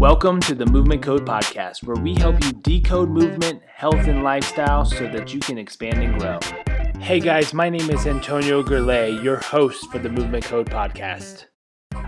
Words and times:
Welcome 0.00 0.40
to 0.40 0.54
the 0.54 0.64
Movement 0.64 1.02
Code 1.02 1.26
Podcast, 1.26 1.82
where 1.82 2.02
we 2.02 2.14
help 2.14 2.42
you 2.42 2.52
decode 2.52 3.10
movement, 3.10 3.60
health, 3.66 4.08
and 4.08 4.22
lifestyle 4.22 4.86
so 4.86 5.06
that 5.08 5.34
you 5.34 5.40
can 5.40 5.58
expand 5.58 6.02
and 6.02 6.18
grow. 6.18 6.38
Hey 6.98 7.20
guys, 7.20 7.52
my 7.52 7.68
name 7.68 7.90
is 7.90 8.06
Antonio 8.06 8.62
Gurley, 8.62 9.20
your 9.22 9.36
host 9.36 9.92
for 9.92 9.98
the 9.98 10.08
Movement 10.08 10.42
Code 10.46 10.70
Podcast. 10.70 11.48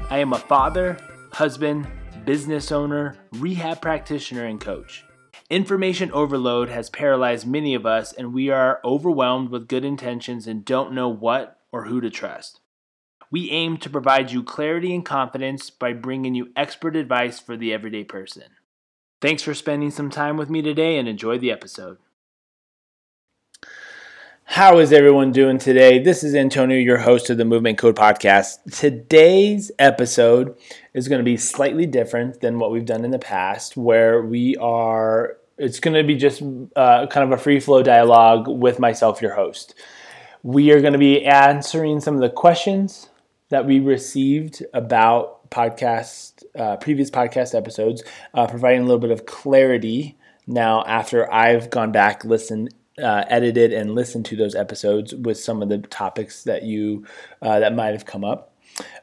I 0.08 0.20
am 0.20 0.32
a 0.32 0.38
father, 0.38 0.96
husband, 1.34 1.86
business 2.24 2.72
owner, 2.72 3.18
rehab 3.32 3.82
practitioner, 3.82 4.46
and 4.46 4.58
coach. 4.58 5.04
Information 5.50 6.10
overload 6.12 6.70
has 6.70 6.88
paralyzed 6.88 7.46
many 7.46 7.74
of 7.74 7.84
us, 7.84 8.14
and 8.14 8.32
we 8.32 8.48
are 8.48 8.80
overwhelmed 8.86 9.50
with 9.50 9.68
good 9.68 9.84
intentions 9.84 10.46
and 10.46 10.64
don't 10.64 10.94
know 10.94 11.10
what 11.10 11.58
or 11.72 11.84
who 11.84 12.00
to 12.00 12.08
trust. 12.08 12.61
We 13.32 13.50
aim 13.50 13.78
to 13.78 13.88
provide 13.88 14.30
you 14.30 14.42
clarity 14.42 14.94
and 14.94 15.02
confidence 15.02 15.70
by 15.70 15.94
bringing 15.94 16.34
you 16.34 16.50
expert 16.54 16.94
advice 16.94 17.40
for 17.40 17.56
the 17.56 17.72
everyday 17.72 18.04
person. 18.04 18.44
Thanks 19.22 19.42
for 19.42 19.54
spending 19.54 19.90
some 19.90 20.10
time 20.10 20.36
with 20.36 20.50
me 20.50 20.60
today 20.60 20.98
and 20.98 21.08
enjoy 21.08 21.38
the 21.38 21.50
episode. 21.50 21.96
How 24.44 24.80
is 24.80 24.92
everyone 24.92 25.32
doing 25.32 25.56
today? 25.56 25.98
This 25.98 26.22
is 26.22 26.34
Antonio, 26.34 26.76
your 26.76 26.98
host 26.98 27.30
of 27.30 27.38
the 27.38 27.46
Movement 27.46 27.78
Code 27.78 27.96
Podcast. 27.96 28.78
Today's 28.78 29.72
episode 29.78 30.54
is 30.92 31.08
going 31.08 31.20
to 31.20 31.24
be 31.24 31.38
slightly 31.38 31.86
different 31.86 32.42
than 32.42 32.58
what 32.58 32.70
we've 32.70 32.84
done 32.84 33.02
in 33.02 33.12
the 33.12 33.18
past, 33.18 33.78
where 33.78 34.20
we 34.20 34.58
are, 34.58 35.38
it's 35.56 35.80
going 35.80 35.94
to 35.94 36.04
be 36.04 36.16
just 36.16 36.42
uh, 36.76 37.06
kind 37.06 37.32
of 37.32 37.38
a 37.38 37.42
free 37.42 37.60
flow 37.60 37.82
dialogue 37.82 38.46
with 38.46 38.78
myself, 38.78 39.22
your 39.22 39.34
host. 39.34 39.74
We 40.42 40.70
are 40.72 40.82
going 40.82 40.92
to 40.92 40.98
be 40.98 41.24
answering 41.24 42.00
some 42.00 42.14
of 42.14 42.20
the 42.20 42.28
questions 42.28 43.08
that 43.52 43.66
we 43.66 43.80
received 43.80 44.64
about 44.72 45.50
podcast, 45.50 46.42
uh, 46.58 46.76
previous 46.78 47.10
podcast 47.10 47.54
episodes, 47.54 48.02
uh, 48.32 48.46
providing 48.46 48.80
a 48.80 48.84
little 48.84 48.98
bit 48.98 49.10
of 49.10 49.26
clarity 49.26 50.16
now 50.46 50.82
after 50.86 51.30
I've 51.30 51.68
gone 51.68 51.92
back, 51.92 52.24
listened, 52.24 52.74
uh, 52.98 53.24
edited, 53.28 53.74
and 53.74 53.94
listened 53.94 54.24
to 54.26 54.36
those 54.36 54.54
episodes 54.54 55.14
with 55.14 55.38
some 55.38 55.62
of 55.62 55.68
the 55.68 55.78
topics 55.78 56.44
that 56.44 56.62
you 56.62 57.06
uh, 57.42 57.60
that 57.60 57.74
might 57.74 57.92
have 57.92 58.06
come 58.06 58.24
up. 58.24 58.54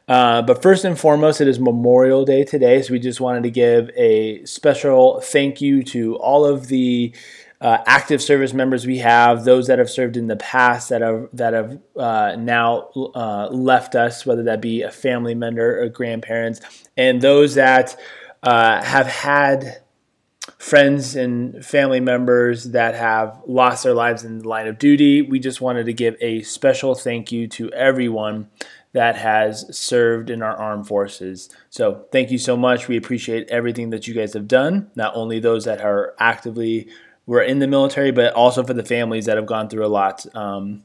Uh, 0.07 0.41
but 0.41 0.63
first 0.63 0.83
and 0.83 0.99
foremost, 0.99 1.41
it 1.41 1.47
is 1.47 1.59
Memorial 1.59 2.25
Day 2.25 2.43
today, 2.43 2.81
so 2.81 2.91
we 2.91 2.99
just 2.99 3.21
wanted 3.21 3.43
to 3.43 3.51
give 3.51 3.91
a 3.95 4.43
special 4.45 5.21
thank 5.21 5.61
you 5.61 5.83
to 5.83 6.15
all 6.15 6.43
of 6.43 6.67
the 6.67 7.13
uh, 7.61 7.79
active 7.85 8.21
service 8.21 8.53
members 8.53 8.85
we 8.85 8.99
have, 8.99 9.43
those 9.43 9.67
that 9.67 9.79
have 9.79 9.89
served 9.89 10.15
in 10.15 10.27
the 10.27 10.37
past 10.37 10.89
that 10.89 11.01
have 11.01 11.27
that 11.33 11.53
have 11.53 11.79
uh, 11.97 12.35
now 12.37 12.89
uh, 13.15 13.49
left 13.51 13.95
us, 13.95 14.25
whether 14.25 14.43
that 14.43 14.61
be 14.61 14.81
a 14.81 14.91
family 14.91 15.35
member 15.35 15.81
or 15.81 15.89
grandparents, 15.89 16.61
and 16.95 17.21
those 17.21 17.55
that 17.55 17.99
uh, 18.43 18.81
have 18.81 19.07
had 19.07 19.81
friends 20.57 21.15
and 21.15 21.63
family 21.65 21.99
members 21.99 22.71
that 22.71 22.95
have 22.95 23.41
lost 23.45 23.83
their 23.83 23.93
lives 23.93 24.23
in 24.23 24.39
the 24.39 24.47
line 24.47 24.67
of 24.67 24.79
duty. 24.79 25.21
We 25.21 25.39
just 25.39 25.59
wanted 25.61 25.85
to 25.85 25.93
give 25.93 26.15
a 26.21 26.41
special 26.43 26.95
thank 26.95 27.31
you 27.31 27.47
to 27.49 27.69
everyone 27.71 28.49
that 28.93 29.17
has 29.17 29.77
served 29.77 30.29
in 30.29 30.41
our 30.41 30.55
armed 30.55 30.87
forces. 30.87 31.49
So, 31.69 32.05
thank 32.11 32.31
you 32.31 32.37
so 32.37 32.55
much. 32.55 32.87
We 32.87 32.95
appreciate 32.95 33.49
everything 33.49 33.89
that 33.89 34.07
you 34.07 34.13
guys 34.13 34.33
have 34.33 34.47
done, 34.47 34.89
not 34.95 35.15
only 35.15 35.39
those 35.39 35.65
that 35.65 35.81
are 35.81 36.15
actively 36.19 36.87
were 37.29 37.43
in 37.43 37.59
the 37.59 37.67
military, 37.67 38.11
but 38.11 38.33
also 38.33 38.63
for 38.63 38.73
the 38.73 38.83
families 38.83 39.25
that 39.25 39.37
have 39.37 39.45
gone 39.45 39.69
through 39.69 39.85
a 39.85 39.87
lot. 39.87 40.25
Um, 40.35 40.83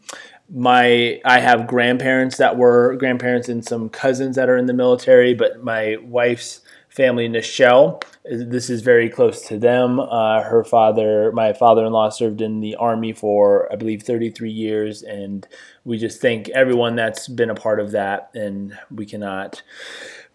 my 0.53 1.19
I 1.25 1.41
have 1.41 1.67
grandparents 1.67 2.37
that 2.37 2.59
were 2.59 2.97
grandparents 2.97 3.49
and 3.49 3.65
some 3.65 3.89
cousins 3.89 4.37
that 4.37 4.51
are 4.51 4.59
in 4.59 4.67
the 4.67 4.75
military, 4.75 5.33
but 5.33 5.65
my 5.65 5.97
wife's 6.03 6.61
family, 6.91 7.31
Nichelle, 7.31 8.05
this 8.27 8.69
is 8.69 8.83
very 8.83 9.09
close 9.09 9.41
to 9.49 9.59
them. 9.59 9.99
Uh, 9.99 10.43
her 10.43 10.63
father, 10.63 11.33
my 11.33 11.55
father-in-law, 11.55 12.11
served 12.11 12.43
in 12.43 12.61
the 12.61 12.75
army 12.75 13.15
for 13.15 13.73
I 13.73 13.77
believe 13.77 14.03
33 14.03 14.51
years, 14.51 15.03
and 15.03 15.49
we 15.87 15.97
just 15.97 16.21
thank 16.21 16.51
everyone 16.51 16.95
that's 16.95 17.27
been 17.27 17.49
a 17.49 17.55
part 17.55 17.81
of 17.81 17.93
that, 17.93 18.29
and 18.35 18.77
we 18.91 19.07
cannot 19.07 19.63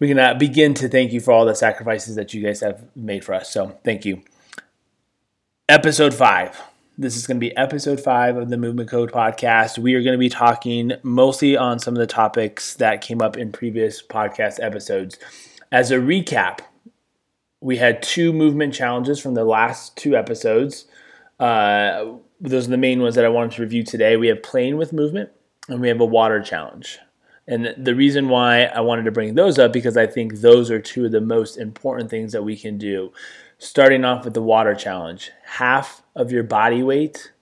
we 0.00 0.08
cannot 0.08 0.40
begin 0.40 0.74
to 0.74 0.88
thank 0.88 1.12
you 1.12 1.20
for 1.20 1.30
all 1.30 1.46
the 1.46 1.54
sacrifices 1.54 2.16
that 2.16 2.34
you 2.34 2.42
guys 2.42 2.62
have 2.62 2.84
made 2.96 3.24
for 3.24 3.32
us. 3.32 3.48
So 3.52 3.78
thank 3.84 4.04
you 4.04 4.24
episode 5.70 6.12
five. 6.12 6.60
This 6.98 7.16
is 7.16 7.28
going 7.28 7.36
to 7.36 7.40
be 7.40 7.56
episode 7.56 8.00
five 8.00 8.36
of 8.36 8.48
the 8.48 8.56
Movement 8.56 8.90
Code 8.90 9.12
podcast. 9.12 9.78
We 9.78 9.94
are 9.94 10.02
going 10.02 10.14
to 10.14 10.18
be 10.18 10.28
talking 10.28 10.94
mostly 11.04 11.56
on 11.56 11.78
some 11.78 11.94
of 11.94 12.00
the 12.00 12.08
topics 12.08 12.74
that 12.74 13.02
came 13.02 13.22
up 13.22 13.36
in 13.36 13.52
previous 13.52 14.02
podcast 14.02 14.58
episodes. 14.60 15.16
As 15.70 15.92
a 15.92 15.98
recap, 15.98 16.58
we 17.60 17.76
had 17.76 18.02
two 18.02 18.32
movement 18.32 18.74
challenges 18.74 19.20
from 19.20 19.34
the 19.34 19.44
last 19.44 19.96
two 19.96 20.16
episodes. 20.16 20.86
Uh, 21.38 22.14
those 22.40 22.66
are 22.66 22.72
the 22.72 22.76
main 22.76 23.00
ones 23.00 23.14
that 23.14 23.24
I 23.24 23.28
wanted 23.28 23.52
to 23.52 23.62
review 23.62 23.84
today. 23.84 24.16
We 24.16 24.26
have 24.26 24.42
playing 24.42 24.76
with 24.76 24.92
movement 24.92 25.30
and 25.68 25.80
we 25.80 25.86
have 25.86 26.00
a 26.00 26.04
water 26.04 26.42
challenge. 26.42 26.98
And 27.50 27.74
the 27.76 27.96
reason 27.96 28.28
why 28.28 28.66
I 28.66 28.80
wanted 28.80 29.02
to 29.06 29.10
bring 29.10 29.34
those 29.34 29.58
up 29.58 29.72
because 29.72 29.96
I 29.96 30.06
think 30.06 30.36
those 30.36 30.70
are 30.70 30.78
two 30.78 31.06
of 31.06 31.10
the 31.10 31.20
most 31.20 31.56
important 31.56 32.08
things 32.08 32.30
that 32.30 32.44
we 32.44 32.56
can 32.56 32.78
do 32.78 33.12
starting 33.58 34.04
off 34.04 34.24
with 34.24 34.34
the 34.34 34.40
water 34.40 34.72
challenge. 34.72 35.32
Half 35.44 36.02
of 36.14 36.30
your 36.30 36.44
body 36.44 36.84
weight 36.84 37.32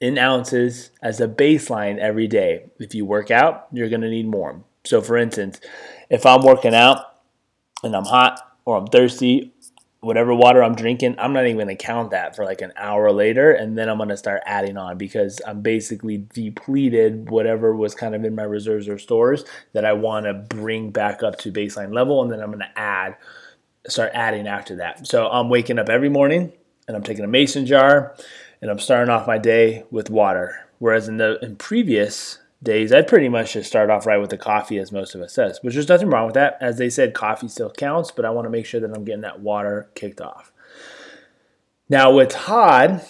in 0.00 0.18
ounces 0.18 0.90
as 1.02 1.20
a 1.20 1.26
baseline 1.26 1.98
every 1.98 2.28
day. 2.28 2.66
If 2.78 2.94
you 2.94 3.04
work 3.04 3.32
out, 3.32 3.66
you're 3.72 3.88
going 3.88 4.02
to 4.02 4.08
need 4.08 4.28
more. 4.28 4.62
So, 4.84 5.02
for 5.02 5.16
instance, 5.16 5.60
if 6.08 6.24
I'm 6.24 6.42
working 6.42 6.74
out 6.74 7.06
and 7.82 7.96
I'm 7.96 8.04
hot 8.04 8.40
or 8.64 8.76
I'm 8.76 8.86
thirsty, 8.86 9.52
whatever 10.06 10.32
water 10.32 10.62
I'm 10.62 10.76
drinking, 10.76 11.16
I'm 11.18 11.32
not 11.32 11.46
even 11.48 11.66
to 11.66 11.74
count 11.74 12.12
that 12.12 12.36
for 12.36 12.44
like 12.44 12.60
an 12.60 12.72
hour 12.76 13.10
later. 13.10 13.50
And 13.50 13.76
then 13.76 13.88
I'm 13.88 13.98
to 14.08 14.16
start 14.16 14.40
adding 14.46 14.76
on 14.76 14.96
because 14.96 15.40
I'm 15.44 15.62
basically 15.62 16.24
depleted 16.32 17.28
whatever 17.28 17.74
was 17.74 17.96
kind 17.96 18.14
of 18.14 18.24
in 18.24 18.36
my 18.36 18.44
reserves 18.44 18.88
or 18.88 18.98
stores 18.98 19.44
that 19.72 19.84
I 19.84 19.94
want 19.94 20.26
to 20.26 20.34
bring 20.34 20.90
back 20.90 21.24
up 21.24 21.38
to 21.38 21.50
baseline 21.50 21.92
level. 21.92 22.22
And 22.22 22.30
then 22.30 22.40
I'm 22.40 22.52
to 22.60 22.78
add 22.78 23.16
start 23.88 24.12
adding 24.14 24.46
after 24.46 24.76
that. 24.76 25.06
So 25.08 25.28
I'm 25.28 25.48
waking 25.48 25.78
up 25.78 25.88
every 25.88 26.08
morning 26.08 26.52
and 26.86 26.96
I'm 26.96 27.02
taking 27.02 27.24
a 27.24 27.28
mason 27.28 27.66
jar 27.66 28.16
and 28.62 28.70
I'm 28.70 28.78
starting 28.78 29.10
off 29.10 29.26
my 29.26 29.38
day 29.38 29.84
with 29.90 30.08
water. 30.08 30.68
Whereas 30.78 31.08
in 31.08 31.16
the 31.16 31.38
in 31.44 31.56
previous 31.56 32.38
days, 32.66 32.92
I'd 32.92 33.08
pretty 33.08 33.30
much 33.30 33.54
just 33.54 33.68
start 33.68 33.88
off 33.88 34.04
right 34.04 34.18
with 34.18 34.28
the 34.28 34.36
coffee, 34.36 34.78
as 34.78 34.92
most 34.92 35.14
of 35.14 35.22
us 35.22 35.32
says. 35.32 35.58
Which 35.62 35.72
there's 35.72 35.88
nothing 35.88 36.10
wrong 36.10 36.26
with 36.26 36.34
that. 36.34 36.58
As 36.60 36.76
they 36.76 36.90
said, 36.90 37.14
coffee 37.14 37.48
still 37.48 37.70
counts, 37.70 38.10
but 38.10 38.26
I 38.26 38.30
want 38.30 38.44
to 38.44 38.50
make 38.50 38.66
sure 38.66 38.80
that 38.80 38.94
I'm 38.94 39.04
getting 39.04 39.22
that 39.22 39.40
water 39.40 39.88
kicked 39.94 40.20
off. 40.20 40.52
Now 41.88 42.12
with 42.12 42.30
Todd, 42.30 43.02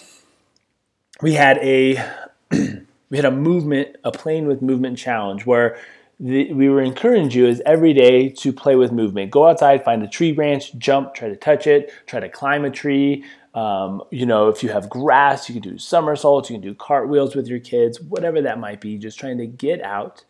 we 1.21 1.33
had 1.33 1.57
a 1.57 2.01
we 2.51 3.17
had 3.17 3.25
a 3.25 3.31
movement, 3.31 3.97
a 4.03 4.11
playing 4.11 4.47
with 4.47 4.61
movement 4.61 4.97
challenge 4.97 5.45
where 5.45 5.77
the, 6.19 6.51
we 6.53 6.69
were 6.69 6.81
encouraging 6.81 7.31
you 7.31 7.47
is 7.47 7.61
every 7.65 7.93
day 7.93 8.29
to 8.29 8.53
play 8.53 8.75
with 8.75 8.91
movement. 8.91 9.31
Go 9.31 9.47
outside, 9.47 9.83
find 9.83 10.01
a 10.03 10.07
tree 10.07 10.31
branch, 10.31 10.75
jump, 10.77 11.13
try 11.13 11.29
to 11.29 11.35
touch 11.35 11.67
it, 11.67 11.91
try 12.05 12.19
to 12.19 12.29
climb 12.29 12.65
a 12.65 12.71
tree. 12.71 13.23
Um, 13.57 14.03
you 14.11 14.27
know, 14.27 14.49
if 14.49 14.61
you 14.61 14.69
have 14.69 14.87
grass, 14.87 15.49
you 15.49 15.59
can 15.59 15.63
do 15.63 15.79
somersaults, 15.79 16.47
you 16.47 16.57
can 16.57 16.61
do 16.61 16.75
cartwheels 16.75 17.35
with 17.35 17.47
your 17.47 17.59
kids, 17.59 17.99
whatever 17.99 18.39
that 18.43 18.59
might 18.59 18.79
be. 18.79 18.99
Just 18.99 19.17
trying 19.17 19.39
to 19.39 19.47
get 19.47 19.81
out, 19.81 20.23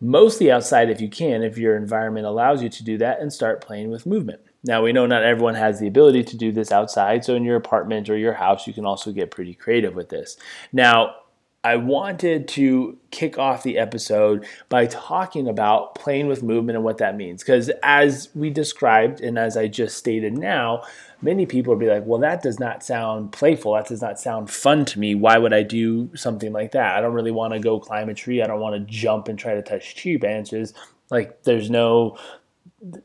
mostly 0.00 0.52
outside 0.52 0.88
if 0.88 1.00
you 1.00 1.08
can, 1.08 1.42
if 1.42 1.58
your 1.58 1.76
environment 1.76 2.26
allows 2.26 2.62
you 2.62 2.68
to 2.68 2.84
do 2.84 2.96
that, 2.98 3.18
and 3.20 3.32
start 3.32 3.60
playing 3.60 3.90
with 3.90 4.06
movement. 4.06 4.40
Now, 4.62 4.84
we 4.84 4.92
know 4.92 5.06
not 5.06 5.24
everyone 5.24 5.56
has 5.56 5.80
the 5.80 5.88
ability 5.88 6.22
to 6.22 6.36
do 6.36 6.52
this 6.52 6.70
outside, 6.70 7.24
so 7.24 7.34
in 7.34 7.42
your 7.42 7.56
apartment 7.56 8.08
or 8.08 8.16
your 8.16 8.34
house, 8.34 8.68
you 8.68 8.72
can 8.72 8.86
also 8.86 9.10
get 9.10 9.32
pretty 9.32 9.54
creative 9.54 9.96
with 9.96 10.10
this. 10.10 10.36
Now, 10.72 11.16
I 11.62 11.76
wanted 11.76 12.48
to 12.48 12.96
kick 13.10 13.38
off 13.38 13.62
the 13.62 13.76
episode 13.76 14.46
by 14.70 14.86
talking 14.86 15.46
about 15.46 15.94
playing 15.94 16.26
with 16.26 16.42
movement 16.42 16.76
and 16.76 16.84
what 16.84 16.98
that 16.98 17.16
means. 17.16 17.42
Because 17.42 17.70
as 17.82 18.30
we 18.34 18.48
described, 18.48 19.20
and 19.20 19.38
as 19.38 19.58
I 19.58 19.68
just 19.68 19.98
stated 19.98 20.38
now, 20.38 20.84
many 21.20 21.44
people 21.44 21.74
would 21.74 21.80
be 21.80 21.90
like, 21.90 22.06
well, 22.06 22.20
that 22.20 22.42
does 22.42 22.58
not 22.58 22.82
sound 22.82 23.32
playful. 23.32 23.74
That 23.74 23.88
does 23.88 24.00
not 24.00 24.18
sound 24.18 24.50
fun 24.50 24.86
to 24.86 24.98
me. 24.98 25.14
Why 25.14 25.36
would 25.36 25.52
I 25.52 25.62
do 25.62 26.10
something 26.16 26.50
like 26.50 26.72
that? 26.72 26.96
I 26.96 27.02
don't 27.02 27.12
really 27.12 27.30
want 27.30 27.52
to 27.52 27.60
go 27.60 27.78
climb 27.78 28.08
a 28.08 28.14
tree. 28.14 28.40
I 28.40 28.46
don't 28.46 28.60
want 28.60 28.74
to 28.74 28.92
jump 28.92 29.28
and 29.28 29.38
try 29.38 29.52
to 29.52 29.62
touch 29.62 29.96
tree 29.96 30.16
branches. 30.16 30.72
Like, 31.10 31.42
there's 31.42 31.68
no, 31.68 32.16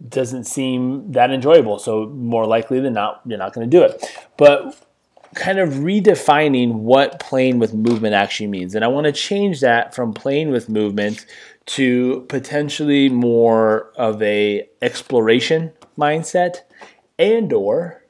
doesn't 0.07 0.45
seem 0.45 1.12
that 1.12 1.30
enjoyable. 1.30 1.77
So, 1.77 2.06
more 2.06 2.45
likely 2.45 2.80
than 2.80 2.94
not, 2.94 3.21
you're 3.25 3.38
not 3.38 3.51
going 3.51 3.69
to 3.69 3.77
do 3.77 3.83
it. 3.83 4.01
But 4.38 4.80
kind 5.35 5.59
of 5.59 5.69
redefining 5.75 6.73
what 6.75 7.19
playing 7.19 7.59
with 7.59 7.73
movement 7.73 8.15
actually 8.15 8.47
means. 8.47 8.73
And 8.73 8.83
I 8.83 8.87
want 8.87 9.05
to 9.05 9.11
change 9.11 9.59
that 9.59 9.93
from 9.93 10.13
playing 10.13 10.49
with 10.49 10.69
movement 10.69 11.25
to 11.67 12.25
potentially 12.29 13.09
more 13.09 13.91
of 13.97 14.21
a 14.21 14.67
exploration 14.81 15.73
mindset 15.97 16.61
and 17.19 17.51
or 17.51 18.03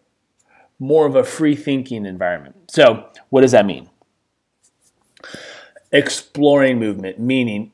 more 0.80 1.06
of 1.06 1.16
a 1.16 1.24
free 1.24 1.56
thinking 1.56 2.06
environment. 2.06 2.70
So, 2.70 3.10
what 3.30 3.42
does 3.42 3.52
that 3.52 3.66
mean? 3.66 3.90
Exploring 5.92 6.80
movement, 6.80 7.20
meaning 7.20 7.72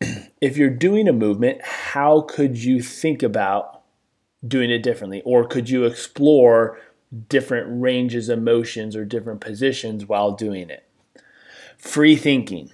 if 0.40 0.56
you're 0.56 0.70
doing 0.70 1.08
a 1.08 1.12
movement, 1.12 1.62
how 1.62 2.22
could 2.22 2.62
you 2.62 2.82
think 2.82 3.22
about 3.22 3.82
doing 4.46 4.70
it 4.70 4.82
differently? 4.82 5.22
Or 5.24 5.46
could 5.46 5.70
you 5.70 5.84
explore 5.84 6.78
different 7.28 7.66
ranges 7.82 8.28
of 8.28 8.40
motions 8.40 8.96
or 8.96 9.04
different 9.04 9.40
positions 9.40 10.06
while 10.06 10.32
doing 10.32 10.70
it? 10.70 10.84
Free 11.78 12.16
thinking. 12.16 12.70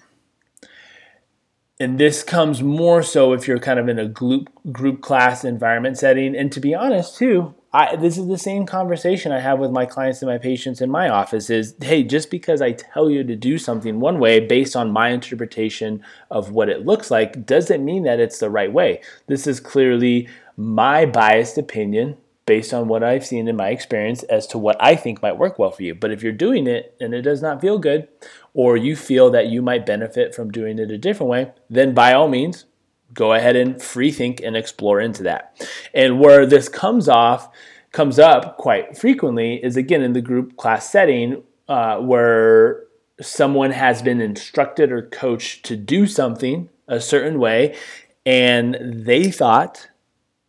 And 1.80 1.98
this 1.98 2.24
comes 2.24 2.62
more 2.62 3.02
so 3.02 3.32
if 3.32 3.46
you're 3.46 3.60
kind 3.60 3.78
of 3.78 3.88
in 3.88 3.98
a 3.98 4.08
group 4.08 4.48
group 4.72 5.00
class 5.00 5.44
environment 5.44 5.96
setting. 5.96 6.36
And 6.36 6.50
to 6.52 6.60
be 6.60 6.74
honest, 6.74 7.16
too, 7.16 7.54
I, 7.72 7.96
this 7.96 8.16
is 8.16 8.26
the 8.26 8.38
same 8.38 8.66
conversation 8.66 9.30
I 9.30 9.40
have 9.40 9.58
with 9.58 9.70
my 9.70 9.84
clients 9.86 10.22
and 10.22 10.30
my 10.30 10.38
patients 10.38 10.80
in 10.80 10.90
my 10.90 11.08
office 11.08 11.50
is 11.50 11.74
hey, 11.80 12.02
just 12.02 12.30
because 12.30 12.60
I 12.60 12.72
tell 12.72 13.10
you 13.10 13.22
to 13.24 13.36
do 13.36 13.58
something 13.58 14.00
one 14.00 14.18
way 14.18 14.40
based 14.40 14.74
on 14.74 14.90
my 14.90 15.10
interpretation 15.10 16.02
of 16.30 16.50
what 16.50 16.68
it 16.68 16.86
looks 16.86 17.10
like 17.10 17.46
doesn't 17.46 17.84
mean 17.84 18.04
that 18.04 18.20
it's 18.20 18.38
the 18.38 18.50
right 18.50 18.72
way. 18.72 19.00
This 19.26 19.46
is 19.46 19.60
clearly 19.60 20.28
my 20.56 21.04
biased 21.04 21.58
opinion 21.58 22.16
based 22.48 22.72
on 22.72 22.88
what 22.88 23.04
I've 23.04 23.26
seen 23.26 23.46
in 23.46 23.56
my 23.56 23.68
experience 23.68 24.22
as 24.22 24.46
to 24.48 24.58
what 24.58 24.76
I 24.80 24.96
think 24.96 25.20
might 25.20 25.36
work 25.36 25.58
well 25.58 25.70
for 25.70 25.82
you. 25.82 25.94
But 25.94 26.12
if 26.12 26.22
you're 26.22 26.32
doing 26.32 26.66
it 26.66 26.96
and 26.98 27.12
it 27.12 27.20
does 27.20 27.42
not 27.42 27.60
feel 27.60 27.78
good, 27.78 28.08
or 28.54 28.74
you 28.74 28.96
feel 28.96 29.30
that 29.32 29.48
you 29.48 29.60
might 29.60 29.84
benefit 29.84 30.34
from 30.34 30.50
doing 30.50 30.78
it 30.78 30.90
a 30.90 30.96
different 30.96 31.28
way, 31.28 31.52
then 31.68 31.92
by 31.92 32.14
all 32.14 32.26
means, 32.26 32.64
go 33.12 33.34
ahead 33.34 33.54
and 33.54 33.82
free 33.82 34.10
think 34.10 34.40
and 34.40 34.56
explore 34.56 34.98
into 34.98 35.22
that. 35.24 35.62
And 35.92 36.18
where 36.18 36.46
this 36.46 36.70
comes 36.70 37.06
off, 37.06 37.50
comes 37.92 38.18
up 38.18 38.56
quite 38.56 38.96
frequently 38.96 39.62
is 39.62 39.76
again 39.76 40.00
in 40.00 40.14
the 40.14 40.22
group 40.22 40.56
class 40.56 40.90
setting 40.90 41.42
uh, 41.68 41.98
where 41.98 42.84
someone 43.20 43.72
has 43.72 44.00
been 44.00 44.22
instructed 44.22 44.90
or 44.90 45.02
coached 45.02 45.66
to 45.66 45.76
do 45.76 46.06
something 46.06 46.70
a 46.86 47.00
certain 47.00 47.38
way, 47.38 47.76
and 48.24 48.78
they 48.80 49.30
thought 49.30 49.87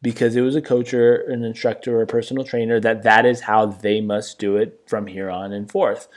because 0.01 0.35
it 0.35 0.41
was 0.41 0.55
a 0.55 0.61
coach 0.61 0.93
or 0.93 1.15
an 1.29 1.43
instructor 1.43 1.97
or 1.97 2.01
a 2.01 2.07
personal 2.07 2.43
trainer 2.43 2.79
that 2.79 3.03
that 3.03 3.25
is 3.25 3.41
how 3.41 3.65
they 3.65 3.99
must 4.01 4.39
do 4.39 4.55
it 4.55 4.81
from 4.87 5.07
here 5.07 5.29
on 5.29 5.51
and 5.51 5.69
forth. 5.69 6.07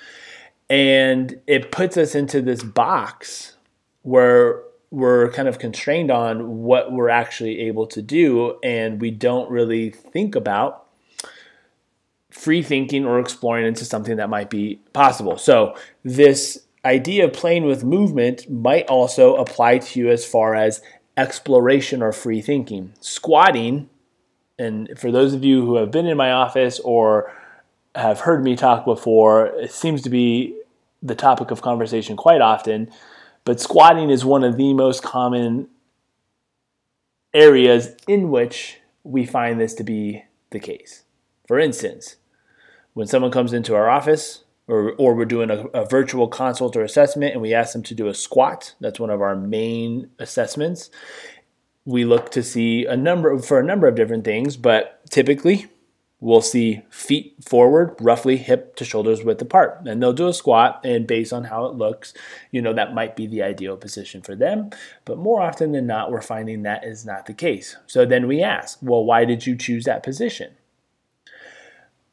And 0.71 1.41
it 1.47 1.73
puts 1.73 1.97
us 1.97 2.15
into 2.15 2.41
this 2.41 2.63
box 2.63 3.57
where 4.03 4.63
we're 4.91 5.31
kind 5.33 5.49
of 5.49 5.59
constrained 5.59 6.11
on 6.11 6.63
what 6.63 6.93
we're 6.93 7.09
actually 7.09 7.61
able 7.61 7.87
to 7.87 8.03
do, 8.03 8.59
and 8.63 9.01
we 9.01 9.11
don't 9.11 9.51
really 9.51 9.91
think 9.91 10.35
about 10.35 10.87
free 12.31 12.63
thinking 12.63 13.07
or 13.07 13.19
exploring 13.19 13.67
into 13.67 13.85
something 13.85 14.17
that 14.17 14.29
might 14.29 14.51
be 14.51 14.77
possible. 14.93 15.39
So, 15.39 15.77
this 16.05 16.67
idea 16.85 17.25
of 17.25 17.33
playing 17.33 17.65
with 17.65 17.85
movement 17.85 18.51
might 18.51 18.87
also 18.87 19.37
apply 19.37 19.79
to 19.79 20.01
you 20.01 20.11
as 20.11 20.27
far 20.27 20.55
as 20.55 20.83
exploration 21.17 22.03
or 22.03 22.13
free 22.13 22.41
thinking. 22.41 22.95
Squatting, 23.01 23.89
and 24.59 24.91
for 24.99 25.11
those 25.11 25.35
of 25.35 25.45
you 25.45 25.65
who 25.65 25.77
have 25.77 25.91
been 25.91 26.07
in 26.07 26.17
my 26.17 26.33
office 26.33 26.79
or 26.81 27.33
have 27.95 28.21
heard 28.21 28.43
me 28.43 28.57
talk 28.57 28.85
before, 28.85 29.47
it 29.47 29.73
seems 29.73 30.03
to 30.03 30.11
be 30.11 30.59
the 31.03 31.15
topic 31.15 31.51
of 31.51 31.63
conversation 31.63 32.17
quite 32.17 32.41
often. 32.41 32.91
But 33.45 33.61
squatting 33.61 34.11
is 34.11 34.25
one 34.25 34.45
of 34.45 34.57
the 34.57 34.73
most 34.73 35.03
common 35.03 35.69
areas 37.35 37.97
in 38.07 38.31
which 38.31 38.79
we 39.05 39.27
find 39.27 39.61
this 39.61 39.75
to 39.75 39.85
be 39.85 40.25
the 40.51 40.61
case. 40.61 41.03
For 41.49 41.59
instance, 41.59 42.17
when 42.95 43.07
someone 43.07 43.33
comes 43.33 43.53
into 43.53 43.75
our 43.75 43.91
office 43.91 44.45
or, 44.69 44.93
or 44.93 45.15
we're 45.15 45.25
doing 45.25 45.51
a, 45.51 45.67
a, 45.69 45.85
virtual 45.85 46.29
consult 46.29 46.77
or 46.77 46.83
assessment 46.83 47.33
and 47.33 47.43
we 47.43 47.53
ask 47.53 47.73
them 47.73 47.83
to 47.83 47.95
do 47.95 48.09
a 48.09 48.15
squat, 48.15 48.75
that's 48.81 49.01
one 49.01 49.11
of 49.11 49.21
our 49.21 49.37
main 49.37 50.11
assessments. 50.19 50.91
We 51.85 52.05
look 52.05 52.31
to 52.31 52.43
see 52.43 52.85
a 52.85 52.97
number 52.97 53.39
for 53.39 53.59
a 53.59 53.65
number 53.65 53.89
of 53.89 53.97
different 53.97 54.25
things, 54.25 54.57
but 54.57 55.01
typically 55.11 55.67
we'll 56.23 56.41
see 56.41 56.81
feet 56.89 57.35
forward, 57.45 57.97
roughly 58.01 58.37
hip 58.37 58.77
to 58.77 58.85
shoulders 58.85 59.25
width 59.25 59.43
apart. 59.43 59.83
And 59.85 60.01
they'll 60.01 60.13
do 60.13 60.29
a 60.29 60.33
squat, 60.33 60.81
and 60.85 61.05
based 61.05 61.33
on 61.33 61.45
how 61.45 61.67
it 61.67 61.75
looks, 61.75 62.15
you 62.53 62.63
know, 62.63 62.73
that 62.73 62.95
might 62.95 63.17
be 63.17 63.27
the 63.27 63.43
ideal 63.43 63.77
position 63.77 64.23
for 64.23 64.37
them. 64.37 64.71
But 65.05 65.19
more 65.19 65.43
often 65.43 65.73
than 65.73 65.89
not, 65.89 66.13
we're 66.13 66.23
finding 66.23 66.63
that 66.63 66.85
is 66.85 67.05
not 67.05 67.27
the 67.27 67.35
case. 67.35 67.77
So 67.89 68.07
then 68.07 68.29
we 68.29 68.41
ask, 68.41 68.79
well, 68.81 69.05
why 69.05 69.25
did 69.25 69.47
you 69.47 69.57
choose 69.57 69.85
that 69.85 70.05
position? 70.05 70.55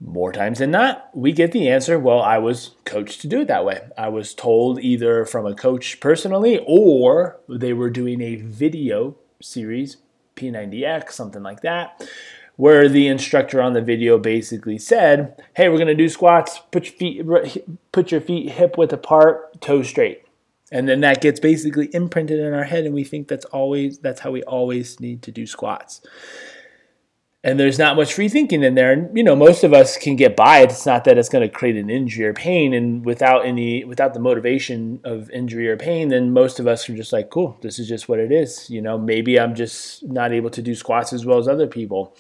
More 0.02 0.32
times 0.32 0.60
than 0.60 0.72
not, 0.72 1.10
we 1.14 1.34
get 1.34 1.52
the 1.52 1.68
answer, 1.68 2.00
well, 2.00 2.22
I 2.22 2.38
was 2.38 2.72
coached 2.86 3.20
to 3.22 3.28
do 3.28 3.42
it 3.42 3.50
that 3.50 3.66
way. 3.66 3.82
I 3.98 4.08
was 4.08 4.34
told 4.34 4.80
either 4.80 5.26
from 5.26 5.46
a 5.46 5.54
coach 5.54 6.00
personally 6.00 6.64
or 6.66 7.38
they 7.50 7.74
were 7.74 7.90
doing 7.90 8.22
a 8.22 8.38
video 8.38 9.18
series, 9.42 9.98
P90X, 10.38 11.12
something 11.12 11.44
like 11.44 11.62
that, 11.62 12.10
where 12.56 12.88
the 12.88 13.08
instructor 13.08 13.62
on 13.62 13.74
the 13.74 13.82
video 13.82 14.18
basically 14.18 14.78
said, 14.78 15.36
"Hey, 15.56 15.68
we're 15.68 15.76
going 15.76 15.88
to 15.88 15.96
do 15.96 16.08
squats. 16.08 16.62
Put 16.72 16.86
your 16.86 16.94
feet 16.94 17.64
put 17.92 18.12
your 18.12 18.22
feet 18.22 18.52
hip 18.52 18.78
width 18.78 18.94
apart, 18.94 19.60
toes 19.60 19.90
straight." 19.90 20.24
And 20.72 20.88
then 20.88 21.02
that 21.02 21.20
gets 21.20 21.42
basically 21.42 21.90
imprinted 21.94 22.40
in 22.40 22.54
our 22.54 22.64
head 22.64 22.86
and 22.86 22.94
we 22.94 23.04
think 23.04 23.28
that's 23.28 23.46
always 23.46 24.00
that's 24.00 24.22
how 24.22 24.32
we 24.32 24.44
always 24.44 25.00
need 25.00 25.24
to 25.24 25.32
do 25.32 25.46
squats 25.46 26.02
and 27.44 27.60
there's 27.60 27.80
not 27.80 27.96
much 27.96 28.14
free 28.14 28.28
thinking 28.28 28.64
in 28.64 28.76
there. 28.76 28.92
And 28.92 29.16
you 29.16 29.24
know, 29.24 29.36
most 29.36 29.64
of 29.64 29.74
us 29.74 29.98
can 29.98 30.16
get 30.16 30.36
by 30.36 30.60
it. 30.60 30.72
It's 30.72 30.86
not 30.86 31.06
that 31.06 31.18
it's 31.18 31.30
going 31.30 31.48
to 31.48 31.54
create 31.54 31.78
an 31.78 31.90
injury 31.90 32.26
or 32.26 32.34
pain, 32.34 32.74
and 32.74 33.06
without 33.06 33.46
any, 33.46 33.84
without 33.86 34.14
the 34.14 34.20
motivation 34.20 35.00
of 35.04 35.30
injury 35.32 35.70
or 35.70 35.78
pain, 35.78 36.10
then 36.10 36.34
most 36.34 36.60
of 36.60 36.68
us 36.68 36.90
are 36.90 36.96
just 36.96 37.14
like, 37.14 37.30
cool, 37.30 37.58
this 37.62 37.80
is 37.80 37.88
just 37.88 38.10
what 38.10 38.20
it 38.20 38.32
is. 38.32 38.70
You 38.70 38.82
know, 38.82 38.98
maybe 38.98 39.40
I'm 39.40 39.56
just 39.56 40.04
not 40.08 40.34
able 40.34 40.50
to 40.52 40.62
do 40.62 40.76
squats 40.76 41.14
as 41.14 41.26
well 41.26 41.38
as 41.38 41.48
other 41.48 41.68
people. 41.68 42.16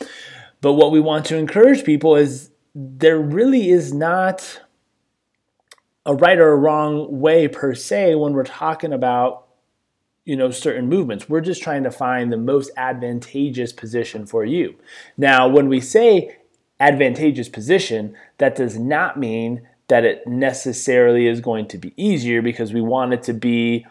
But 0.61 0.73
what 0.73 0.91
we 0.91 0.99
want 0.99 1.25
to 1.25 1.37
encourage 1.37 1.83
people 1.83 2.15
is 2.15 2.51
there 2.75 3.19
really 3.19 3.69
is 3.69 3.93
not 3.93 4.61
a 6.05 6.13
right 6.13 6.39
or 6.39 6.49
a 6.51 6.57
wrong 6.57 7.19
way 7.19 7.47
per 7.47 7.73
se 7.75 8.15
when 8.15 8.33
we're 8.33 8.43
talking 8.43 8.93
about 8.93 9.48
you 10.25 10.35
know 10.35 10.51
certain 10.51 10.87
movements. 10.87 11.27
We're 11.27 11.41
just 11.41 11.63
trying 11.63 11.83
to 11.83 11.91
find 11.91 12.31
the 12.31 12.37
most 12.37 12.71
advantageous 12.77 13.73
position 13.73 14.25
for 14.25 14.45
you. 14.45 14.75
Now 15.17 15.47
when 15.47 15.69
we 15.69 15.81
say 15.81 16.37
advantageous 16.79 17.49
position 17.49 18.15
that 18.37 18.55
does 18.55 18.77
not 18.77 19.19
mean 19.19 19.67
that 19.87 20.05
it 20.05 20.25
necessarily 20.27 21.27
is 21.27 21.41
going 21.41 21.67
to 21.67 21.77
be 21.77 21.93
easier 21.97 22.41
because 22.41 22.71
we 22.73 22.81
want 22.81 23.13
it 23.13 23.23
to 23.23 23.33
be 23.33 23.85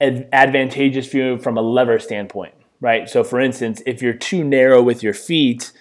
advantageous 0.00 1.08
for 1.08 1.16
you 1.16 1.38
from 1.38 1.56
a 1.56 1.62
lever 1.62 2.00
standpoint 2.00 2.54
right? 2.82 3.08
So 3.08 3.24
for 3.24 3.40
instance 3.40 3.80
if 3.86 4.02
you're 4.02 4.12
too 4.12 4.44
narrow 4.44 4.82
with 4.82 5.02
your 5.02 5.14
feet 5.14 5.72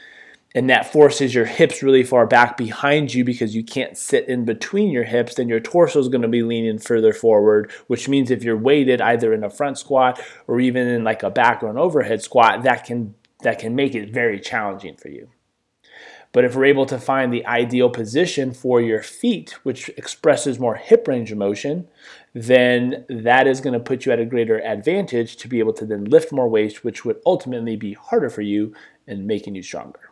and 0.54 0.70
that 0.70 0.92
forces 0.92 1.34
your 1.34 1.46
hips 1.46 1.82
really 1.82 2.04
far 2.04 2.28
back 2.28 2.58
behind 2.58 3.14
you 3.14 3.24
because 3.24 3.56
you 3.56 3.64
can't 3.64 3.98
sit 3.98 4.28
in 4.28 4.44
between 4.44 4.92
your 4.92 5.06
hips, 5.06 5.36
then 5.36 5.48
your 5.48 5.60
torso 5.60 6.00
is 6.00 6.10
going 6.10 6.22
to 6.22 6.28
be 6.28 6.44
leaning 6.44 6.78
further 6.78 7.14
forward, 7.14 7.72
which 7.88 8.10
means 8.10 8.30
if 8.30 8.44
you're 8.44 8.58
weighted 8.58 9.00
either 9.02 9.34
in 9.34 9.44
a 9.44 9.50
front 9.50 9.78
squat 9.78 10.20
or 10.48 10.60
even 10.60 10.88
in 10.88 11.04
like 11.04 11.24
a 11.24 11.30
back 11.30 11.64
or 11.64 11.70
an 11.70 11.78
overhead 11.78 12.22
squat, 12.22 12.64
that 12.64 12.86
can 12.86 13.16
that 13.44 13.58
can 13.60 13.76
make 13.76 13.96
it 13.96 14.14
very 14.14 14.40
challenging 14.40 14.96
for 14.96 15.10
you. 15.10 15.30
But 16.34 16.46
if 16.46 16.56
we're 16.56 16.66
able 16.66 16.86
to 16.86 17.00
find 17.00 17.34
the 17.34 17.46
ideal 17.46 17.90
position 17.90 18.54
for 18.54 18.80
your 18.80 19.02
feet, 19.02 19.56
which 19.64 19.90
expresses 19.98 20.60
more 20.60 20.76
hip 20.76 21.08
range 21.08 21.32
of 21.32 21.38
motion, 21.38 21.90
then 22.34 23.04
that 23.10 23.48
is 23.48 23.60
going 23.60 23.74
to 23.74 23.80
put 23.80 24.06
you 24.06 24.14
at 24.14 24.20
a 24.20 24.26
greater 24.26 24.62
advantage 24.62 25.36
to 25.38 25.50
be 25.50 25.60
able 25.60 25.74
to 25.74 25.86
then 25.86 26.06
lift 26.06 26.32
more 26.32 26.48
weight, 26.48 26.84
which 26.84 27.04
would 27.04 27.20
ultimately 27.26 27.76
be 27.76 27.94
harder 27.94 28.30
for 28.30 28.44
you 28.44 28.74
and 29.08 29.28
making 29.28 29.56
you 29.56 29.64
stronger. 29.64 30.11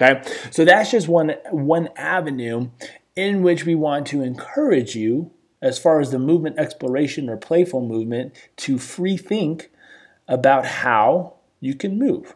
Okay, 0.00 0.22
so 0.50 0.64
that's 0.64 0.90
just 0.90 1.08
one 1.08 1.34
one 1.50 1.88
avenue 1.96 2.70
in 3.14 3.42
which 3.42 3.64
we 3.64 3.74
want 3.76 4.06
to 4.08 4.22
encourage 4.22 4.96
you, 4.96 5.30
as 5.62 5.78
far 5.78 6.00
as 6.00 6.10
the 6.10 6.18
movement 6.18 6.58
exploration 6.58 7.30
or 7.30 7.36
playful 7.36 7.80
movement, 7.80 8.34
to 8.56 8.76
free 8.76 9.16
think 9.16 9.70
about 10.26 10.66
how 10.66 11.34
you 11.60 11.74
can 11.74 11.98
move. 11.98 12.34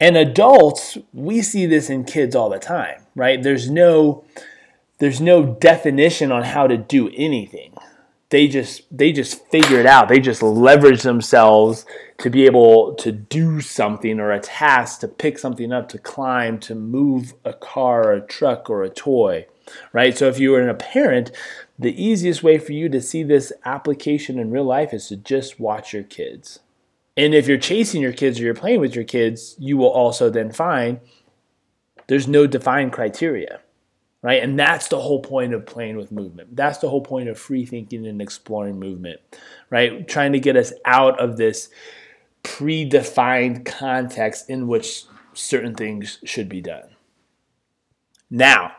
And 0.00 0.16
adults, 0.16 0.96
we 1.12 1.42
see 1.42 1.66
this 1.66 1.90
in 1.90 2.04
kids 2.04 2.36
all 2.36 2.50
the 2.50 2.58
time, 2.60 3.02
right? 3.16 3.42
There's 3.42 3.68
no 3.68 4.24
there's 4.98 5.20
no 5.20 5.44
definition 5.44 6.30
on 6.30 6.44
how 6.44 6.66
to 6.66 6.76
do 6.76 7.10
anything 7.14 7.74
they 8.30 8.48
just 8.48 8.82
they 8.96 9.12
just 9.12 9.46
figure 9.46 9.78
it 9.78 9.86
out. 9.86 10.08
They 10.08 10.18
just 10.18 10.42
leverage 10.42 11.02
themselves 11.02 11.86
to 12.18 12.30
be 12.30 12.46
able 12.46 12.94
to 12.94 13.12
do 13.12 13.60
something 13.60 14.18
or 14.18 14.32
a 14.32 14.40
task, 14.40 15.00
to 15.00 15.08
pick 15.08 15.38
something 15.38 15.72
up, 15.72 15.88
to 15.90 15.98
climb, 15.98 16.58
to 16.60 16.74
move 16.74 17.34
a 17.44 17.52
car, 17.52 18.12
a 18.12 18.20
truck, 18.20 18.68
or 18.68 18.82
a 18.82 18.90
toy. 18.90 19.46
Right? 19.92 20.16
So 20.16 20.28
if 20.28 20.38
you 20.38 20.54
are 20.54 20.68
a 20.68 20.74
parent, 20.74 21.30
the 21.78 22.02
easiest 22.02 22.42
way 22.42 22.58
for 22.58 22.72
you 22.72 22.88
to 22.88 23.00
see 23.00 23.22
this 23.22 23.52
application 23.64 24.38
in 24.38 24.50
real 24.50 24.64
life 24.64 24.94
is 24.94 25.08
to 25.08 25.16
just 25.16 25.60
watch 25.60 25.92
your 25.92 26.04
kids. 26.04 26.60
And 27.16 27.34
if 27.34 27.48
you're 27.48 27.58
chasing 27.58 28.02
your 28.02 28.12
kids 28.12 28.38
or 28.38 28.44
you're 28.44 28.54
playing 28.54 28.80
with 28.80 28.94
your 28.94 29.04
kids, 29.04 29.56
you 29.58 29.76
will 29.76 29.90
also 29.90 30.30
then 30.30 30.52
find 30.52 31.00
there's 32.06 32.28
no 32.28 32.46
defined 32.46 32.92
criteria 32.92 33.60
right? 34.22 34.42
And 34.42 34.58
that's 34.58 34.88
the 34.88 35.00
whole 35.00 35.20
point 35.20 35.54
of 35.54 35.66
playing 35.66 35.96
with 35.96 36.10
movement. 36.10 36.56
That's 36.56 36.78
the 36.78 36.88
whole 36.88 37.02
point 37.02 37.28
of 37.28 37.38
free 37.38 37.64
thinking 37.64 38.06
and 38.06 38.20
exploring 38.20 38.78
movement, 38.78 39.20
right? 39.70 40.06
Trying 40.08 40.32
to 40.32 40.40
get 40.40 40.56
us 40.56 40.72
out 40.84 41.20
of 41.20 41.36
this 41.36 41.68
predefined 42.42 43.64
context 43.64 44.48
in 44.48 44.66
which 44.66 45.04
certain 45.34 45.74
things 45.74 46.18
should 46.24 46.48
be 46.48 46.60
done. 46.60 46.88
Now, 48.30 48.72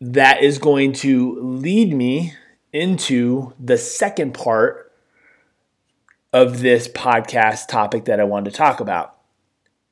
that 0.00 0.42
is 0.42 0.58
going 0.58 0.92
to 0.94 1.38
lead 1.40 1.94
me 1.94 2.34
into 2.72 3.52
the 3.58 3.78
second 3.78 4.34
part 4.34 4.92
of 6.32 6.60
this 6.60 6.88
podcast 6.88 7.68
topic 7.68 8.04
that 8.06 8.20
I 8.20 8.24
wanted 8.24 8.50
to 8.50 8.56
talk 8.56 8.80
about. 8.80 9.16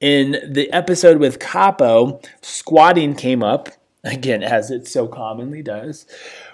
In 0.00 0.36
the 0.52 0.70
episode 0.72 1.18
with 1.18 1.38
Capo, 1.38 2.20
squatting 2.40 3.14
came 3.14 3.42
up, 3.42 3.68
again, 4.04 4.42
as 4.42 4.70
it 4.70 4.86
so 4.86 5.06
commonly 5.06 5.62
does, 5.62 6.06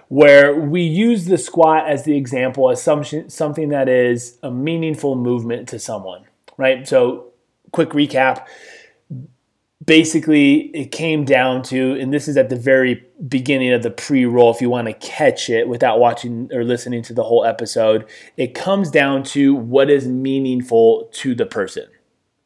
where 0.08 0.54
we 0.54 0.82
use 0.82 1.26
the 1.26 1.38
squat 1.38 1.88
as 1.88 2.04
the 2.04 2.16
example 2.16 2.70
as 2.70 2.82
something 2.82 3.68
that 3.68 3.88
is 3.88 4.38
a 4.42 4.50
meaningful 4.50 5.14
movement 5.14 5.68
to 5.68 5.78
someone, 5.78 6.24
right? 6.56 6.86
So, 6.86 7.32
quick 7.72 7.90
recap 7.90 8.46
basically 9.88 10.70
it 10.74 10.92
came 10.92 11.24
down 11.24 11.62
to 11.62 11.98
and 11.98 12.12
this 12.12 12.28
is 12.28 12.36
at 12.36 12.50
the 12.50 12.56
very 12.56 13.02
beginning 13.26 13.72
of 13.72 13.82
the 13.82 13.90
pre-roll 13.90 14.50
if 14.50 14.60
you 14.60 14.68
want 14.68 14.86
to 14.86 14.92
catch 14.94 15.48
it 15.48 15.66
without 15.66 15.98
watching 15.98 16.50
or 16.52 16.62
listening 16.62 17.02
to 17.02 17.14
the 17.14 17.22
whole 17.22 17.44
episode 17.44 18.06
it 18.36 18.54
comes 18.54 18.90
down 18.90 19.22
to 19.22 19.54
what 19.54 19.88
is 19.88 20.06
meaningful 20.06 21.08
to 21.12 21.34
the 21.34 21.46
person 21.46 21.86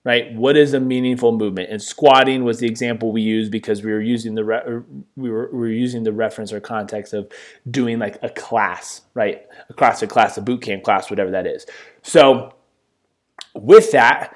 right? 0.04 0.32
What 0.34 0.56
is 0.56 0.74
a 0.74 0.80
meaningful 0.80 1.32
movement? 1.32 1.70
And 1.70 1.80
squatting 1.80 2.44
was 2.44 2.58
the 2.58 2.66
example 2.66 3.12
we 3.12 3.22
used 3.22 3.52
because 3.52 3.82
we 3.82 3.92
were 3.92 4.00
using 4.00 4.34
the 4.34 4.44
re- 4.44 4.82
we, 5.16 5.30
were, 5.30 5.48
we 5.52 5.58
were 5.58 5.68
using 5.68 6.02
the 6.02 6.12
reference 6.12 6.52
or 6.52 6.60
context 6.60 7.12
of 7.12 7.30
doing 7.70 7.98
like 7.98 8.18
a 8.22 8.30
class 8.30 9.02
right? 9.14 9.42
A 9.68 9.74
class 9.74 10.02
a 10.02 10.06
class 10.06 10.36
a 10.36 10.42
boot 10.42 10.62
camp 10.62 10.82
class 10.82 11.10
whatever 11.10 11.30
that 11.30 11.46
is. 11.46 11.66
So 12.02 12.54
with 13.54 13.92
that 13.92 14.34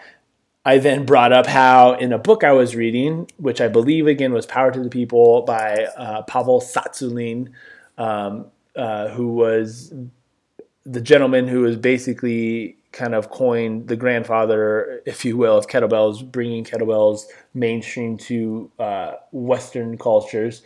I 0.64 0.78
then 0.78 1.06
brought 1.06 1.32
up 1.32 1.46
how 1.46 1.92
in 1.94 2.12
a 2.12 2.18
book 2.18 2.42
I 2.42 2.50
was 2.52 2.74
reading, 2.74 3.30
which 3.36 3.60
I 3.60 3.68
believe 3.68 4.08
again 4.08 4.32
was 4.32 4.46
Power 4.46 4.72
to 4.72 4.80
the 4.80 4.90
People 4.90 5.42
by 5.42 5.86
uh, 5.96 6.22
Pavel 6.22 6.60
Tsatsouline, 6.60 7.52
um, 7.96 8.46
uh, 8.74 9.08
who 9.10 9.28
was 9.28 9.94
the 10.86 11.00
gentleman 11.00 11.48
who 11.48 11.62
was 11.62 11.76
basically 11.76 12.78
kind 12.92 13.14
of 13.14 13.28
coined 13.30 13.88
the 13.88 13.96
grandfather, 13.96 15.02
if 15.04 15.24
you 15.24 15.36
will, 15.36 15.58
of 15.58 15.66
kettlebells, 15.66 16.24
bringing 16.30 16.64
kettlebells 16.64 17.24
mainstream 17.52 18.16
to 18.16 18.70
uh, 18.78 19.12
Western 19.32 19.98
cultures. 19.98 20.62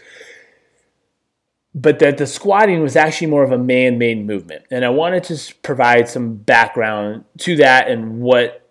But 1.75 2.01
that 2.01 2.19
the 2.19 2.27
squatting 2.27 2.83
was 2.83 2.97
actually 2.97 3.29
more 3.29 3.43
of 3.43 3.53
a 3.53 3.59
man 3.59 3.99
made 3.99 4.25
movement. 4.25 4.65
And 4.71 4.85
I 4.85 4.91
wanted 4.91 5.25
to 5.25 5.55
provide 5.63 6.09
some 6.09 6.35
background 6.35 7.25
to 7.39 7.57
that 7.57 7.89
and 7.89 8.21
what 8.21 8.69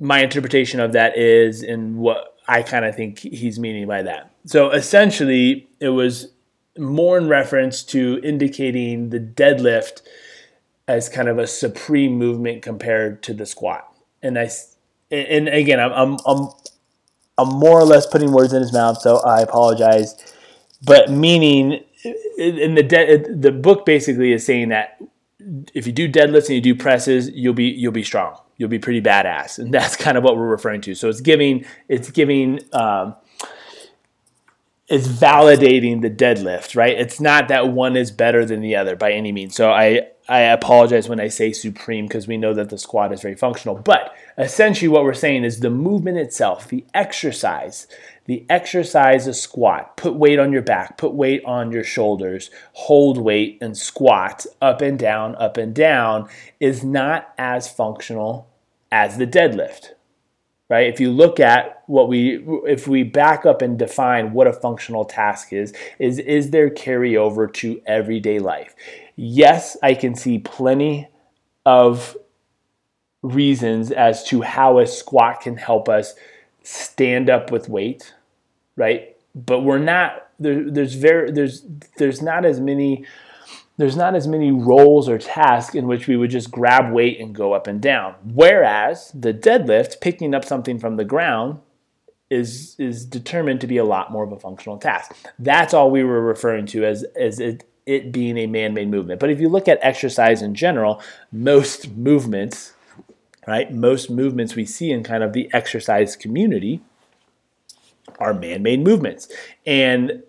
my 0.00 0.20
interpretation 0.22 0.80
of 0.80 0.92
that 0.92 1.18
is 1.18 1.62
and 1.62 1.98
what 1.98 2.36
I 2.46 2.62
kind 2.62 2.84
of 2.84 2.96
think 2.96 3.18
he's 3.18 3.58
meaning 3.58 3.86
by 3.86 4.02
that. 4.02 4.32
So 4.46 4.70
essentially, 4.70 5.68
it 5.80 5.90
was 5.90 6.32
more 6.78 7.18
in 7.18 7.28
reference 7.28 7.82
to 7.82 8.20
indicating 8.22 9.10
the 9.10 9.20
deadlift 9.20 10.02
as 10.88 11.08
kind 11.08 11.28
of 11.28 11.38
a 11.38 11.46
supreme 11.46 12.12
movement 12.12 12.62
compared 12.62 13.22
to 13.22 13.34
the 13.34 13.46
squat. 13.46 13.86
And 14.22 14.36
I, 14.38 14.50
and 15.10 15.48
again, 15.48 15.78
I'm, 15.78 15.92
I'm, 15.92 16.16
I'm, 16.26 16.48
I'm 17.38 17.48
more 17.50 17.78
or 17.78 17.84
less 17.84 18.06
putting 18.06 18.32
words 18.32 18.52
in 18.52 18.60
his 18.60 18.72
mouth, 18.72 18.98
so 19.00 19.18
I 19.18 19.40
apologize. 19.42 20.16
But 20.82 21.10
meaning, 21.10 21.84
in 22.36 22.74
the 22.74 22.82
de- 22.82 23.32
the 23.32 23.52
book 23.52 23.86
basically 23.86 24.32
is 24.32 24.44
saying 24.44 24.70
that 24.70 25.00
if 25.74 25.86
you 25.86 25.92
do 25.92 26.10
deadlifts 26.10 26.46
and 26.46 26.56
you 26.56 26.60
do 26.60 26.74
presses, 26.74 27.30
you'll 27.30 27.54
be 27.54 27.64
you'll 27.64 27.92
be 27.92 28.02
strong 28.02 28.38
you'll 28.58 28.68
be 28.68 28.78
pretty 28.78 29.00
badass. 29.00 29.58
And 29.58 29.72
that's 29.72 29.96
kind 29.96 30.18
of 30.18 30.24
what 30.24 30.36
we're 30.36 30.48
referring 30.48 30.82
to. 30.82 30.94
So 30.94 31.08
it's 31.08 31.20
giving, 31.20 31.64
it's 31.88 32.10
giving, 32.10 32.60
um, 32.72 33.14
it's 34.88 35.06
validating 35.06 36.02
the 36.02 36.10
deadlift, 36.10 36.74
right? 36.76 36.98
It's 36.98 37.20
not 37.20 37.48
that 37.48 37.68
one 37.68 37.96
is 37.96 38.10
better 38.10 38.44
than 38.44 38.60
the 38.60 38.76
other 38.76 38.96
by 38.96 39.12
any 39.12 39.32
means. 39.32 39.54
So 39.54 39.70
I, 39.70 40.08
I 40.28 40.40
apologize 40.40 41.08
when 41.08 41.20
I 41.20 41.28
say 41.28 41.52
supreme 41.52 42.06
because 42.06 42.28
we 42.28 42.36
know 42.36 42.52
that 42.52 42.68
the 42.68 42.76
squat 42.76 43.12
is 43.12 43.22
very 43.22 43.34
functional. 43.34 43.76
But 43.76 44.14
essentially, 44.36 44.88
what 44.88 45.04
we're 45.04 45.14
saying 45.14 45.44
is 45.44 45.60
the 45.60 45.70
movement 45.70 46.18
itself, 46.18 46.68
the 46.68 46.84
exercise, 46.92 47.86
the 48.26 48.44
exercise 48.50 49.26
of 49.26 49.36
squat, 49.36 49.96
put 49.96 50.14
weight 50.14 50.38
on 50.38 50.52
your 50.52 50.60
back, 50.60 50.98
put 50.98 51.14
weight 51.14 51.42
on 51.46 51.72
your 51.72 51.84
shoulders, 51.84 52.50
hold 52.72 53.16
weight 53.16 53.56
and 53.62 53.76
squat 53.76 54.44
up 54.60 54.82
and 54.82 54.98
down, 54.98 55.34
up 55.36 55.56
and 55.56 55.74
down 55.74 56.28
is 56.60 56.84
not 56.84 57.32
as 57.38 57.72
functional 57.72 58.50
as 58.92 59.16
the 59.16 59.26
deadlift 59.26 59.92
right? 60.70 60.86
If 60.86 61.00
you 61.00 61.10
look 61.10 61.40
at 61.40 61.82
what 61.86 62.08
we 62.08 62.44
if 62.66 62.86
we 62.86 63.02
back 63.02 63.46
up 63.46 63.62
and 63.62 63.78
define 63.78 64.32
what 64.32 64.46
a 64.46 64.52
functional 64.52 65.04
task 65.04 65.52
is 65.52 65.72
is 65.98 66.18
is 66.18 66.50
there 66.50 66.68
carryover 66.68 67.50
to 67.54 67.80
everyday 67.86 68.38
life 68.38 68.74
yes 69.18 69.76
i 69.82 69.94
can 69.94 70.14
see 70.14 70.38
plenty 70.38 71.08
of 71.66 72.16
reasons 73.22 73.90
as 73.90 74.24
to 74.24 74.42
how 74.42 74.78
a 74.78 74.86
squat 74.86 75.40
can 75.40 75.56
help 75.56 75.88
us 75.88 76.14
stand 76.62 77.28
up 77.28 77.50
with 77.50 77.68
weight 77.68 78.14
right 78.76 79.16
but 79.34 79.60
we're 79.60 79.78
not 79.78 80.28
there, 80.38 80.70
there's 80.70 80.94
very 80.94 81.30
there's 81.30 81.64
there's 81.96 82.22
not 82.22 82.44
as 82.44 82.60
many 82.60 83.04
there's 83.76 83.96
not 83.96 84.14
as 84.16 84.26
many 84.26 84.50
roles 84.50 85.08
or 85.08 85.18
tasks 85.18 85.74
in 85.74 85.86
which 85.86 86.08
we 86.08 86.16
would 86.16 86.30
just 86.30 86.50
grab 86.50 86.92
weight 86.92 87.20
and 87.20 87.34
go 87.34 87.52
up 87.52 87.68
and 87.68 87.80
down. 87.80 88.16
Whereas 88.24 89.12
the 89.14 89.32
deadlift, 89.32 90.00
picking 90.00 90.34
up 90.34 90.44
something 90.44 90.80
from 90.80 90.96
the 90.96 91.04
ground, 91.04 91.60
is 92.28 92.76
is 92.78 93.06
determined 93.06 93.60
to 93.62 93.66
be 93.66 93.78
a 93.78 93.84
lot 93.84 94.12
more 94.12 94.24
of 94.24 94.32
a 94.32 94.38
functional 94.38 94.78
task. 94.78 95.16
That's 95.38 95.72
all 95.72 95.90
we 95.90 96.04
were 96.04 96.20
referring 96.20 96.66
to 96.66 96.84
as 96.84 97.04
as 97.18 97.40
it, 97.40 97.64
it 97.88 98.12
being 98.12 98.36
a 98.36 98.46
man-made 98.46 98.90
movement. 98.90 99.18
But 99.18 99.30
if 99.30 99.40
you 99.40 99.48
look 99.48 99.66
at 99.66 99.78
exercise 99.82 100.42
in 100.42 100.54
general, 100.54 101.00
most 101.32 101.90
movements, 101.96 102.74
right? 103.46 103.72
Most 103.72 104.10
movements 104.10 104.54
we 104.54 104.66
see 104.66 104.90
in 104.90 105.02
kind 105.02 105.24
of 105.24 105.32
the 105.32 105.50
exercise 105.52 106.14
community 106.14 106.82
are 108.18 108.34
man-made 108.34 108.84
movements. 108.84 109.28
And 109.66 110.22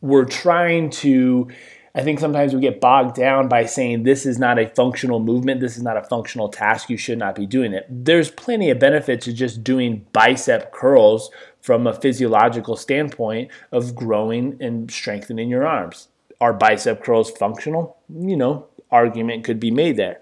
we're 0.00 0.26
trying 0.26 0.90
to 0.90 1.48
I 1.96 2.02
think 2.02 2.18
sometimes 2.18 2.52
we 2.52 2.60
get 2.60 2.80
bogged 2.80 3.14
down 3.14 3.46
by 3.46 3.66
saying 3.66 4.02
this 4.02 4.26
is 4.26 4.36
not 4.36 4.58
a 4.58 4.68
functional 4.68 5.20
movement, 5.20 5.60
this 5.60 5.76
is 5.76 5.82
not 5.84 5.96
a 5.96 6.02
functional 6.02 6.48
task, 6.48 6.90
you 6.90 6.96
should 6.96 7.18
not 7.18 7.36
be 7.36 7.46
doing 7.46 7.72
it. 7.72 7.86
There's 7.88 8.32
plenty 8.32 8.68
of 8.70 8.80
benefit 8.80 9.20
to 9.22 9.32
just 9.32 9.62
doing 9.62 10.04
bicep 10.12 10.72
curls 10.72 11.30
from 11.60 11.86
a 11.86 11.94
physiological 11.94 12.76
standpoint 12.76 13.48
of 13.70 13.94
growing 13.94 14.56
and 14.60 14.90
strengthening 14.90 15.48
your 15.48 15.64
arms. 15.64 16.08
Are 16.44 16.52
bicep 16.52 17.02
curls 17.02 17.30
functional? 17.30 17.96
You 18.14 18.36
know, 18.36 18.66
argument 18.90 19.44
could 19.44 19.58
be 19.58 19.70
made 19.70 19.96
there. 19.96 20.20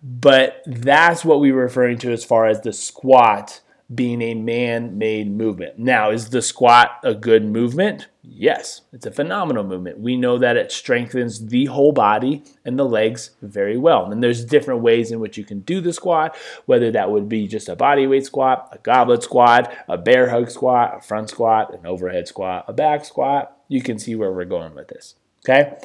But 0.00 0.62
that's 0.64 1.24
what 1.24 1.40
we're 1.40 1.60
referring 1.60 1.98
to 1.98 2.12
as 2.12 2.24
far 2.24 2.46
as 2.46 2.60
the 2.60 2.72
squat 2.72 3.62
being 3.92 4.22
a 4.22 4.34
man 4.34 4.96
made 4.96 5.28
movement. 5.28 5.76
Now, 5.76 6.12
is 6.12 6.30
the 6.30 6.40
squat 6.40 7.00
a 7.02 7.16
good 7.16 7.44
movement? 7.44 8.06
Yes, 8.22 8.82
it's 8.92 9.06
a 9.06 9.10
phenomenal 9.10 9.64
movement. 9.64 9.98
We 9.98 10.16
know 10.16 10.38
that 10.38 10.56
it 10.56 10.70
strengthens 10.70 11.46
the 11.46 11.64
whole 11.64 11.90
body 11.90 12.44
and 12.64 12.78
the 12.78 12.84
legs 12.84 13.30
very 13.42 13.76
well. 13.76 14.12
And 14.12 14.22
there's 14.22 14.44
different 14.44 14.82
ways 14.82 15.10
in 15.10 15.18
which 15.18 15.36
you 15.36 15.42
can 15.42 15.62
do 15.62 15.80
the 15.80 15.92
squat, 15.92 16.36
whether 16.66 16.92
that 16.92 17.10
would 17.10 17.28
be 17.28 17.48
just 17.48 17.68
a 17.68 17.74
body 17.74 18.06
weight 18.06 18.26
squat, 18.26 18.68
a 18.70 18.78
goblet 18.78 19.24
squat, 19.24 19.74
a 19.88 19.98
bear 19.98 20.30
hug 20.30 20.48
squat, 20.48 20.98
a 20.98 21.00
front 21.00 21.28
squat, 21.28 21.74
an 21.74 21.86
overhead 21.86 22.28
squat, 22.28 22.66
a 22.68 22.72
back 22.72 23.04
squat. 23.04 23.56
You 23.66 23.82
can 23.82 23.98
see 23.98 24.14
where 24.14 24.30
we're 24.30 24.44
going 24.44 24.76
with 24.76 24.86
this. 24.86 25.16
Okay? 25.48 25.76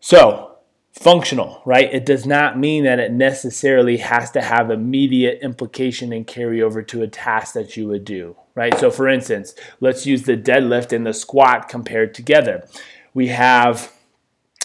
So, 0.00 0.56
functional, 0.92 1.60
right? 1.66 1.92
It 1.92 2.06
does 2.06 2.24
not 2.24 2.58
mean 2.58 2.84
that 2.84 2.98
it 2.98 3.12
necessarily 3.12 3.98
has 3.98 4.30
to 4.30 4.40
have 4.40 4.70
immediate 4.70 5.40
implication 5.42 6.12
and 6.12 6.26
carry 6.26 6.62
over 6.62 6.82
to 6.82 7.02
a 7.02 7.08
task 7.08 7.54
that 7.54 7.76
you 7.76 7.88
would 7.88 8.04
do, 8.04 8.36
right? 8.54 8.76
So, 8.78 8.90
for 8.90 9.08
instance, 9.08 9.54
let's 9.80 10.06
use 10.06 10.22
the 10.22 10.36
deadlift 10.36 10.92
and 10.92 11.06
the 11.06 11.12
squat 11.12 11.68
compared 11.68 12.14
together. 12.14 12.66
We 13.12 13.28
have, 13.28 13.92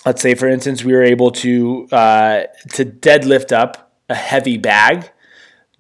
let's 0.06 0.22
say, 0.22 0.34
for 0.34 0.48
instance, 0.48 0.84
we 0.84 0.94
were 0.94 1.04
able 1.04 1.32
to 1.32 1.88
uh, 1.92 2.44
to 2.74 2.86
deadlift 2.86 3.52
up 3.52 3.92
a 4.08 4.16
heavy 4.16 4.58
bag. 4.58 5.12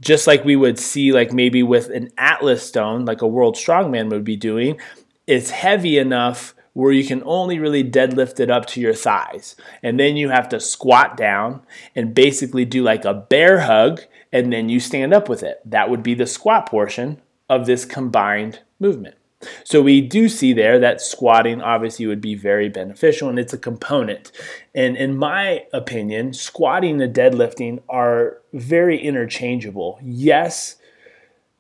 Just 0.01 0.27
like 0.27 0.45
we 0.45 0.55
would 0.55 0.79
see, 0.79 1.11
like 1.11 1.33
maybe 1.33 1.61
with 1.61 1.89
an 1.89 2.09
Atlas 2.17 2.65
stone, 2.65 3.05
like 3.05 3.21
a 3.21 3.27
world 3.27 3.55
strongman 3.55 4.09
would 4.09 4.23
be 4.23 4.38
doing, 4.38 4.79
it's 5.27 5.49
heavy 5.49 5.97
enough 5.97 6.55
where 6.79 6.93
you 6.93 7.03
can 7.03 7.21
only 7.25 7.59
really 7.59 7.83
deadlift 7.83 8.39
it 8.39 8.50
up 8.50 8.65
to 8.65 8.79
your 8.79 8.93
thighs. 8.93 9.57
And 9.83 10.00
then 10.00 10.15
you 10.15 10.29
have 10.29 10.48
to 10.50 10.59
squat 10.62 11.17
down 11.17 11.62
and 11.93 12.15
basically 12.15 12.63
do 12.63 12.81
like 12.83 13.03
a 13.03 13.13
bear 13.13 13.59
hug, 13.62 14.01
and 14.31 14.53
then 14.53 14.69
you 14.69 14.79
stand 14.79 15.13
up 15.13 15.27
with 15.27 15.43
it. 15.43 15.59
That 15.65 15.89
would 15.89 16.03
be 16.03 16.13
the 16.13 16.25
squat 16.25 16.69
portion 16.69 17.21
of 17.50 17.65
this 17.65 17.83
combined 17.83 18.59
movement. 18.79 19.15
So 19.63 19.81
we 19.81 20.00
do 20.00 20.29
see 20.29 20.53
there 20.53 20.79
that 20.79 21.01
squatting 21.01 21.62
obviously 21.62 22.05
would 22.07 22.21
be 22.21 22.36
very 22.36 22.69
beneficial 22.69 23.29
and 23.29 23.39
it's 23.39 23.53
a 23.53 23.57
component. 23.57 24.31
And 24.74 24.95
in 24.95 25.17
my 25.17 25.65
opinion, 25.74 26.33
squatting 26.33 27.01
and 27.01 27.13
deadlifting 27.13 27.81
are 27.89 28.38
very 28.53 29.00
interchangeable. 29.01 30.00
Yes, 30.01 30.77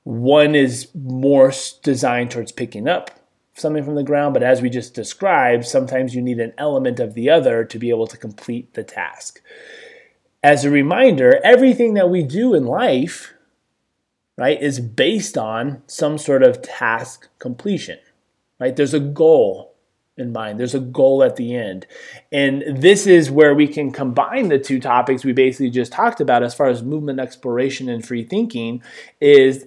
One 0.03 0.55
is 0.55 0.87
more 0.95 1.53
designed 1.83 2.31
towards 2.31 2.51
picking 2.51 2.87
up 2.87 3.11
something 3.59 3.83
from 3.83 3.95
the 3.95 4.03
ground, 4.03 4.33
but 4.33 4.43
as 4.43 4.61
we 4.61 4.69
just 4.69 4.93
described, 4.93 5.65
sometimes 5.65 6.15
you 6.15 6.21
need 6.21 6.39
an 6.39 6.53
element 6.57 6.99
of 6.99 7.13
the 7.13 7.29
other 7.29 7.63
to 7.65 7.79
be 7.79 7.89
able 7.89 8.07
to 8.07 8.17
complete 8.17 8.73
the 8.73 8.83
task. 8.83 9.41
As 10.43 10.63
a 10.63 10.69
reminder, 10.69 11.39
everything 11.43 11.95
that 11.95 12.09
we 12.09 12.23
do 12.23 12.53
in 12.53 12.65
life, 12.65 13.33
right, 14.37 14.61
is 14.61 14.79
based 14.79 15.37
on 15.37 15.83
some 15.87 16.17
sort 16.17 16.43
of 16.43 16.61
task 16.61 17.27
completion, 17.39 17.99
right? 18.59 18.75
There's 18.75 18.93
a 18.93 18.99
goal 18.99 19.75
in 20.19 20.31
mind. 20.31 20.59
There's 20.59 20.75
a 20.75 20.79
goal 20.79 21.23
at 21.23 21.37
the 21.37 21.55
end. 21.55 21.87
And 22.31 22.63
this 22.81 23.07
is 23.07 23.31
where 23.31 23.55
we 23.55 23.67
can 23.67 23.91
combine 23.91 24.49
the 24.49 24.59
two 24.59 24.79
topics 24.79 25.23
we 25.23 25.31
basically 25.31 25.69
just 25.69 25.91
talked 25.91 26.21
about 26.21 26.43
as 26.43 26.53
far 26.53 26.67
as 26.67 26.83
movement 26.83 27.19
exploration 27.19 27.89
and 27.89 28.05
free 28.05 28.23
thinking 28.23 28.83
is 29.19 29.65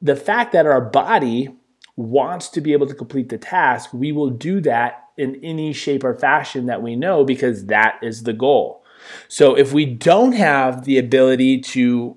the 0.00 0.16
fact 0.16 0.52
that 0.52 0.66
our 0.66 0.80
body 0.80 1.48
wants 1.96 2.48
to 2.50 2.60
be 2.60 2.72
able 2.72 2.86
to 2.86 2.94
complete 2.94 3.30
the 3.30 3.38
task, 3.38 3.92
we 3.92 4.12
will 4.12 4.30
do 4.30 4.60
that 4.60 5.08
in 5.16 5.42
any 5.42 5.72
shape 5.72 6.04
or 6.04 6.14
fashion 6.14 6.66
that 6.66 6.82
we 6.82 6.94
know 6.94 7.24
because 7.24 7.66
that 7.66 7.98
is 8.02 8.24
the 8.24 8.34
goal. 8.34 8.84
So 9.28 9.56
if 9.56 9.72
we 9.72 9.86
don't 9.86 10.32
have 10.32 10.84
the 10.84 10.98
ability 10.98 11.60
to, 11.60 12.16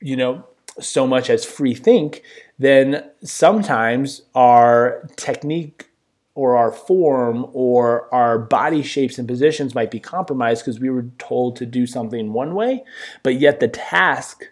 you 0.00 0.16
know, 0.16 0.46
so 0.80 1.06
much 1.06 1.30
as 1.30 1.44
free 1.44 1.74
think, 1.74 2.22
then 2.58 3.04
sometimes 3.22 4.22
our 4.34 5.06
technique 5.16 5.90
or 6.34 6.56
our 6.56 6.70
form 6.70 7.46
or 7.52 8.12
our 8.14 8.38
body 8.38 8.82
shapes 8.82 9.18
and 9.18 9.26
positions 9.26 9.74
might 9.74 9.90
be 9.90 9.98
compromised 9.98 10.62
because 10.64 10.78
we 10.78 10.90
were 10.90 11.06
told 11.18 11.56
to 11.56 11.66
do 11.66 11.86
something 11.86 12.32
one 12.32 12.54
way, 12.54 12.84
but 13.22 13.40
yet 13.40 13.58
the 13.58 13.68
task 13.68 14.44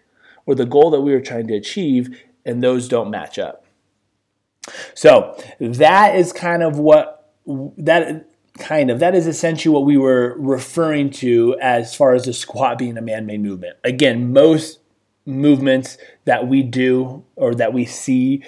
or 0.47 0.55
the 0.55 0.65
goal 0.65 0.89
that 0.91 1.01
we 1.01 1.11
were 1.11 1.21
trying 1.21 1.47
to 1.47 1.55
achieve, 1.55 2.19
and 2.45 2.63
those 2.63 2.87
don't 2.87 3.09
match 3.09 3.39
up. 3.39 3.65
So 4.93 5.37
that 5.59 6.15
is 6.15 6.33
kind 6.33 6.63
of 6.63 6.79
what 6.79 7.31
that 7.45 8.27
kind 8.57 8.89
of 8.89 8.99
that 8.99 9.13
is 9.13 9.27
essentially 9.27 9.71
what 9.71 9.85
we 9.85 9.97
were 9.97 10.35
referring 10.39 11.09
to 11.09 11.55
as 11.61 11.93
far 11.93 12.13
as 12.13 12.25
the 12.25 12.33
squat 12.33 12.77
being 12.77 12.97
a 12.97 13.01
man-made 13.01 13.41
movement. 13.41 13.77
Again, 13.83 14.31
most 14.31 14.79
movements 15.25 15.97
that 16.25 16.47
we 16.47 16.63
do 16.63 17.23
or 17.35 17.53
that 17.55 17.73
we 17.73 17.85
see 17.85 18.43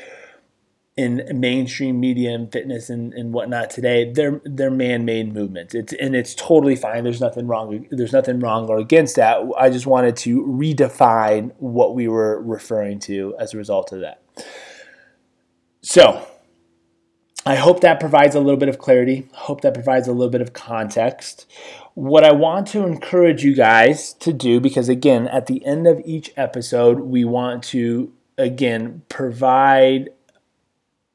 in 0.97 1.23
mainstream 1.35 1.99
media 1.99 2.33
and 2.33 2.51
fitness 2.51 2.89
and, 2.89 3.13
and 3.13 3.31
whatnot 3.31 3.69
today, 3.69 4.11
they're 4.11 4.41
they're 4.43 4.71
man-made 4.71 5.31
movements. 5.31 5.75
It's 5.75 5.93
and 5.93 6.15
it's 6.15 6.33
totally 6.33 6.75
fine. 6.75 7.03
There's 7.03 7.21
nothing 7.21 7.45
wrong. 7.45 7.85
There's 7.91 8.13
nothing 8.13 8.39
wrong 8.39 8.67
or 8.67 8.79
against 8.79 9.15
that. 9.17 9.47
I 9.57 9.69
just 9.69 9.85
wanted 9.85 10.17
to 10.17 10.43
redefine 10.43 11.53
what 11.59 11.93
we 11.93 12.07
were 12.07 12.41
referring 12.41 12.99
to 13.01 13.35
as 13.39 13.53
a 13.53 13.57
result 13.57 13.93
of 13.93 13.99
that. 14.01 14.23
So 15.81 16.27
I 17.45 17.55
hope 17.55 17.81
that 17.81 17.99
provides 17.99 18.35
a 18.35 18.39
little 18.39 18.57
bit 18.59 18.67
of 18.67 18.79
clarity. 18.79 19.29
Hope 19.33 19.61
that 19.61 19.75
provides 19.75 20.07
a 20.07 20.11
little 20.11 20.31
bit 20.31 20.41
of 20.41 20.53
context. 20.53 21.45
What 21.93 22.23
I 22.23 22.31
want 22.31 22.67
to 22.69 22.85
encourage 22.85 23.43
you 23.43 23.55
guys 23.55 24.13
to 24.15 24.33
do, 24.33 24.59
because 24.59 24.89
again, 24.89 25.27
at 25.27 25.45
the 25.45 25.63
end 25.63 25.87
of 25.87 26.01
each 26.03 26.33
episode, 26.35 27.01
we 27.01 27.23
want 27.23 27.63
to 27.65 28.11
again 28.37 29.03
provide 29.09 30.09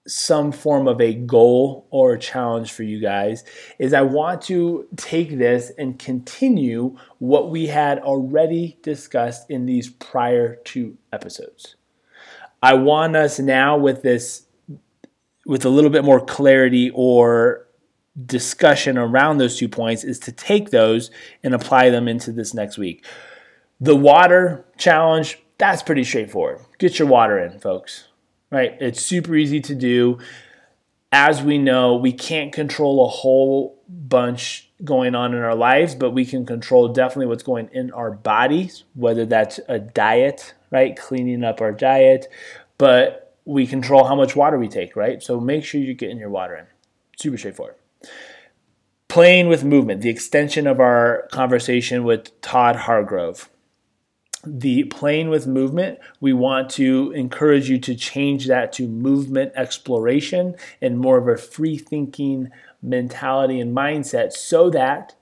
some 0.06 0.50
form 0.50 0.88
of 0.88 1.00
a 1.00 1.14
goal 1.14 1.86
or 1.90 2.14
a 2.14 2.18
challenge 2.18 2.72
for 2.72 2.82
you 2.82 3.00
guys 3.00 3.44
is 3.78 3.94
I 3.94 4.02
want 4.02 4.42
to 4.42 4.88
take 4.96 5.38
this 5.38 5.70
and 5.78 5.98
continue 5.98 6.96
what 7.18 7.50
we 7.50 7.68
had 7.68 8.00
already 8.00 8.78
discussed 8.82 9.48
in 9.48 9.66
these 9.66 9.90
prior 9.90 10.56
two 10.64 10.98
episodes. 11.12 11.76
I 12.62 12.74
want 12.74 13.16
us 13.16 13.38
now 13.38 13.76
with 13.76 14.02
this 14.02 14.46
with 15.44 15.64
a 15.64 15.68
little 15.68 15.90
bit 15.90 16.04
more 16.04 16.24
clarity 16.24 16.90
or 16.94 17.66
discussion 18.26 18.98
around 18.98 19.38
those 19.38 19.56
two 19.56 19.68
points 19.68 20.04
is 20.04 20.18
to 20.20 20.32
take 20.32 20.70
those 20.70 21.10
and 21.42 21.54
apply 21.54 21.90
them 21.90 22.06
into 22.06 22.30
this 22.30 22.54
next 22.54 22.78
week. 22.78 23.04
The 23.80 23.96
water 23.96 24.64
challenge, 24.78 25.40
that's 25.58 25.82
pretty 25.82 26.04
straightforward. 26.04 26.60
Get 26.78 26.98
your 26.98 27.08
water 27.08 27.38
in, 27.38 27.58
folks 27.58 28.04
right? 28.52 28.76
It's 28.80 29.02
super 29.02 29.34
easy 29.34 29.60
to 29.62 29.74
do. 29.74 30.18
As 31.10 31.42
we 31.42 31.58
know, 31.58 31.96
we 31.96 32.12
can't 32.12 32.52
control 32.52 33.04
a 33.04 33.08
whole 33.08 33.82
bunch 33.88 34.70
going 34.84 35.14
on 35.14 35.34
in 35.34 35.40
our 35.40 35.54
lives, 35.54 35.94
but 35.94 36.10
we 36.10 36.24
can 36.24 36.46
control 36.46 36.88
definitely 36.88 37.26
what's 37.26 37.42
going 37.42 37.68
in 37.72 37.90
our 37.92 38.10
bodies, 38.10 38.84
whether 38.94 39.26
that's 39.26 39.58
a 39.68 39.78
diet, 39.78 40.54
right? 40.70 40.96
Cleaning 40.96 41.44
up 41.44 41.60
our 41.60 41.72
diet, 41.72 42.28
but 42.78 43.36
we 43.44 43.66
control 43.66 44.04
how 44.04 44.14
much 44.14 44.36
water 44.36 44.58
we 44.58 44.68
take, 44.68 44.94
right? 44.94 45.22
So 45.22 45.40
make 45.40 45.64
sure 45.64 45.80
you're 45.80 45.94
getting 45.94 46.18
your 46.18 46.30
water 46.30 46.56
in. 46.56 46.66
Super 47.18 47.38
straightforward. 47.38 47.76
Playing 49.08 49.48
with 49.48 49.64
movement, 49.64 50.00
the 50.00 50.08
extension 50.08 50.66
of 50.66 50.80
our 50.80 51.28
conversation 51.32 52.04
with 52.04 52.40
Todd 52.40 52.76
Hargrove 52.76 53.50
the 54.44 54.84
playing 54.84 55.28
with 55.28 55.46
movement, 55.46 55.98
we 56.20 56.32
want 56.32 56.70
to 56.70 57.12
encourage 57.12 57.70
you 57.70 57.78
to 57.78 57.94
change 57.94 58.46
that 58.48 58.72
to 58.74 58.88
movement 58.88 59.52
exploration 59.54 60.56
and 60.80 60.98
more 60.98 61.18
of 61.18 61.28
a 61.28 61.36
free 61.36 61.78
thinking 61.78 62.50
mentality 62.82 63.60
and 63.60 63.76
mindset 63.76 64.32
so 64.32 64.68
that 64.70 65.14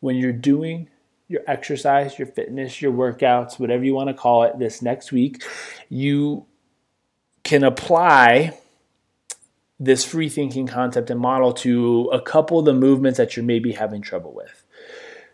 when 0.00 0.16
you're 0.16 0.32
doing 0.32 0.88
your 1.28 1.42
exercise, 1.46 2.18
your 2.18 2.26
fitness, 2.26 2.80
your 2.82 2.92
workouts, 2.92 3.58
whatever 3.58 3.84
you 3.84 3.94
want 3.94 4.08
to 4.08 4.14
call 4.14 4.44
it 4.44 4.58
this 4.58 4.82
next 4.82 5.12
week, 5.12 5.42
you 5.88 6.46
can 7.42 7.62
apply 7.62 8.58
this 9.78 10.04
free 10.04 10.28
thinking 10.28 10.66
concept 10.66 11.10
and 11.10 11.20
model 11.20 11.52
to 11.52 12.08
a 12.12 12.20
couple 12.20 12.58
of 12.58 12.64
the 12.64 12.72
movements 12.72 13.18
that 13.18 13.36
you're 13.36 13.44
maybe 13.44 13.72
having 13.72 14.00
trouble 14.00 14.32
with 14.32 14.65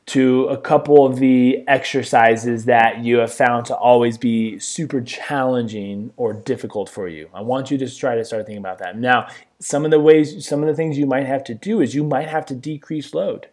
to 0.06 0.46
a 0.46 0.56
couple 0.56 1.06
of 1.06 1.16
the 1.16 1.62
exercises 1.68 2.64
that 2.64 3.04
you 3.04 3.18
have 3.18 3.32
found 3.32 3.66
to 3.66 3.76
always 3.76 4.18
be 4.18 4.58
super 4.58 5.00
challenging 5.00 6.12
or 6.16 6.32
difficult 6.32 6.88
for 6.88 7.08
you. 7.08 7.28
I 7.32 7.40
want 7.42 7.70
you 7.70 7.78
to 7.78 7.96
try 7.96 8.16
to 8.16 8.24
start 8.24 8.46
thinking 8.46 8.62
about 8.62 8.78
that. 8.78 8.98
Now, 8.98 9.28
some 9.60 9.84
of 9.84 9.92
the 9.92 10.00
ways, 10.00 10.46
some 10.46 10.60
of 10.60 10.66
the 10.66 10.74
things 10.74 10.98
you 10.98 11.06
might 11.06 11.26
have 11.26 11.44
to 11.44 11.54
do 11.54 11.80
is 11.80 11.94
you 11.94 12.02
might 12.02 12.28
have 12.28 12.44
to 12.46 12.54
decrease 12.54 13.14
load. 13.14 13.46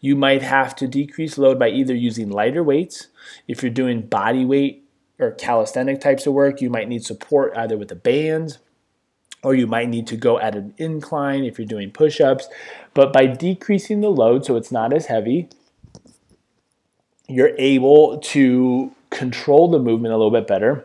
You 0.00 0.16
might 0.16 0.42
have 0.42 0.74
to 0.76 0.88
decrease 0.88 1.38
load 1.38 1.58
by 1.58 1.68
either 1.68 1.94
using 1.94 2.30
lighter 2.30 2.62
weights. 2.62 3.06
If 3.46 3.62
you're 3.62 3.70
doing 3.70 4.02
body 4.02 4.44
weight 4.44 4.84
or 5.20 5.30
calisthenic 5.30 6.00
types 6.00 6.26
of 6.26 6.32
work, 6.32 6.60
you 6.60 6.68
might 6.68 6.88
need 6.88 7.04
support 7.04 7.56
either 7.56 7.78
with 7.78 7.92
a 7.92 7.96
band 7.96 8.58
or 9.42 9.54
you 9.54 9.66
might 9.66 9.88
need 9.88 10.06
to 10.08 10.16
go 10.16 10.38
at 10.38 10.54
an 10.54 10.74
incline 10.78 11.44
if 11.44 11.58
you're 11.58 11.66
doing 11.66 11.90
push 11.90 12.20
ups. 12.20 12.48
But 12.94 13.12
by 13.12 13.26
decreasing 13.26 14.00
the 14.00 14.10
load 14.10 14.44
so 14.44 14.56
it's 14.56 14.72
not 14.72 14.92
as 14.92 15.06
heavy, 15.06 15.48
you're 17.32 17.54
able 17.58 18.18
to 18.18 18.92
control 19.10 19.70
the 19.70 19.78
movement 19.78 20.12
a 20.14 20.16
little 20.16 20.30
bit 20.30 20.46
better. 20.46 20.84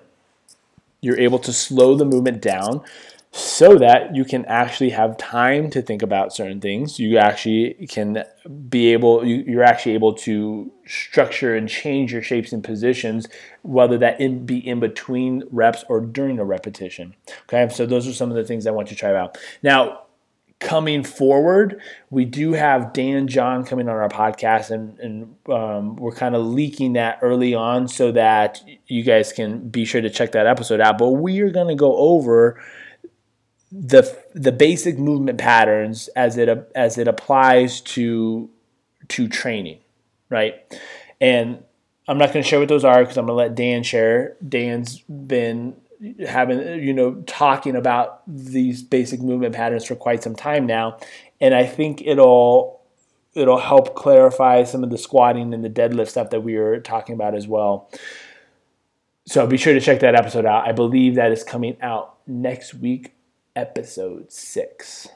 You're 1.01 1.19
able 1.19 1.39
to 1.39 1.53
slow 1.53 1.95
the 1.95 2.05
movement 2.05 2.41
down 2.41 2.83
so 3.31 3.77
that 3.77 4.15
you 4.15 4.25
can 4.25 4.43
actually 4.45 4.89
have 4.89 5.15
time 5.17 5.69
to 5.69 5.81
think 5.81 6.01
about 6.01 6.33
certain 6.33 6.59
things. 6.59 6.97
You 6.97 7.17
actually 7.17 7.87
can 7.87 8.23
be 8.67 8.93
able, 8.93 9.25
you, 9.25 9.59
are 9.59 9.63
actually 9.63 9.93
able 9.93 10.13
to 10.13 10.71
structure 10.87 11.55
and 11.55 11.69
change 11.69 12.11
your 12.11 12.23
shapes 12.23 12.51
and 12.51 12.63
positions, 12.63 13.27
whether 13.61 13.97
that 13.99 14.17
be 14.47 14.67
in 14.67 14.79
between 14.79 15.43
reps 15.51 15.83
or 15.87 16.01
during 16.01 16.39
a 16.39 16.45
repetition. 16.45 17.13
Okay, 17.43 17.71
so 17.71 17.85
those 17.85 18.07
are 18.07 18.13
some 18.13 18.31
of 18.31 18.35
the 18.35 18.43
things 18.43 18.65
I 18.65 18.71
want 18.71 18.89
you 18.89 18.95
to 18.95 18.99
try 18.99 19.15
out. 19.15 19.37
Now, 19.61 20.06
coming 20.59 21.03
forward, 21.03 21.81
we 22.09 22.25
do 22.25 22.53
have 22.53 22.93
Dan 22.93 23.27
John 23.27 23.63
coming 23.63 23.87
on 23.87 23.95
our 23.95 24.09
podcast, 24.09 24.71
and, 24.71 24.99
and 24.99 25.35
um, 25.53 25.95
we're 25.95 26.15
kind 26.15 26.35
of 26.35 26.45
leaking 26.45 26.93
that 26.93 27.19
early 27.21 27.53
on 27.53 27.87
so 27.87 28.11
that 28.11 28.63
you 28.87 29.03
guys 29.03 29.31
can 29.31 29.69
be 29.69 29.85
sure 29.85 30.01
to 30.01 30.09
check 30.09 30.31
that 30.31 30.47
episode 30.47 30.81
out. 30.81 30.97
But 30.97 31.11
we 31.11 31.39
are 31.41 31.51
going 31.51 31.67
to 31.67 31.75
go 31.75 31.95
over 31.95 32.61
the 33.71 34.17
the 34.33 34.51
basic 34.51 34.97
movement 34.97 35.37
patterns 35.37 36.07
as 36.15 36.37
it 36.37 36.71
as 36.73 36.97
it 36.97 37.07
applies 37.07 37.81
to 37.81 38.49
to 39.09 39.27
training, 39.27 39.79
right? 40.29 40.55
And 41.19 41.63
I'm 42.07 42.17
not 42.17 42.31
going 42.31 42.43
to 42.43 42.47
share 42.47 42.59
what 42.59 42.69
those 42.69 42.85
are 42.85 43.01
because 43.01 43.17
I'm 43.17 43.25
going 43.25 43.37
to 43.37 43.43
let 43.43 43.55
Dan 43.55 43.83
share. 43.83 44.37
Dan's 44.47 44.99
been 45.01 45.75
having 46.27 46.59
you 46.83 46.93
know 46.93 47.15
talking 47.25 47.75
about 47.75 48.21
these 48.27 48.83
basic 48.83 49.21
movement 49.21 49.55
patterns 49.55 49.85
for 49.85 49.95
quite 49.95 50.23
some 50.23 50.35
time 50.35 50.65
now. 50.65 50.97
And 51.39 51.53
i 51.53 51.65
think 51.65 52.01
it'll 52.05 52.81
it'll 53.33 53.59
help 53.59 53.95
clarify 53.95 54.63
some 54.63 54.83
of 54.83 54.89
the 54.89 54.97
squatting 54.97 55.53
and 55.53 55.63
the 55.63 55.69
deadlift 55.69 56.09
stuff 56.09 56.31
that 56.31 56.41
we 56.41 56.55
were 56.55 56.79
talking 56.79 57.13
about 57.13 57.35
as 57.35 57.47
well. 57.47 57.89
So 59.27 59.45
be 59.45 59.57
sure 59.57 59.73
to 59.73 59.81
check 59.81 59.99
that 59.99 60.15
episode 60.15 60.45
out. 60.45 60.67
I 60.67 60.71
believe 60.71 61.15
that 61.15 61.31
is 61.31 61.43
coming 61.43 61.77
out 61.81 62.15
next 62.25 62.73
week 62.73 63.13
episode 63.55 64.31
6 64.31 65.07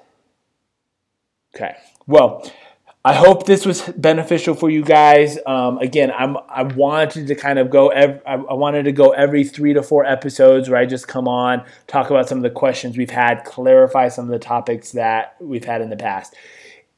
okay. 1.56 1.76
Well 2.08 2.50
I 3.04 3.14
hope 3.14 3.48
this 3.48 3.66
was 3.66 3.82
beneficial 3.98 4.54
for 4.54 4.70
you 4.70 4.84
guys. 4.84 5.40
Um, 5.48 5.80
again, 5.80 6.12
I'm 6.16 6.38
I 6.48 6.64
wanted 6.64 7.28
to 7.28 7.36
kind 7.36 7.58
of 7.58 7.72
go. 7.72 7.90
Ev- 7.90 8.22
I 8.26 8.54
wanted 8.54 8.84
to 8.84 8.92
go 8.92 9.10
every 9.10 9.44
three 9.44 9.74
to 9.74 9.82
four 9.82 10.06
episodes 10.06 10.70
where 10.70 10.80
I 10.80 10.86
just 10.86 11.08
come 11.08 11.28
on, 11.28 11.66
talk 11.88 12.12
about 12.12 12.30
some 12.30 12.38
of 12.38 12.44
the 12.44 12.52
questions 12.52 12.98
we've 12.98 13.10
had, 13.10 13.44
clarify 13.44 14.10
some 14.10 14.26
of 14.26 14.32
the 14.32 14.40
topics 14.40 14.92
that 14.92 15.36
we've 15.40 15.66
had 15.66 15.82
in 15.82 15.90
the 15.90 15.98
past. 15.98 16.36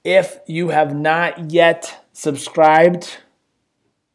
If 0.04 0.40
you 0.46 0.70
have 0.70 0.94
not 0.94 1.52
yet 1.52 2.06
subscribed 2.12 3.20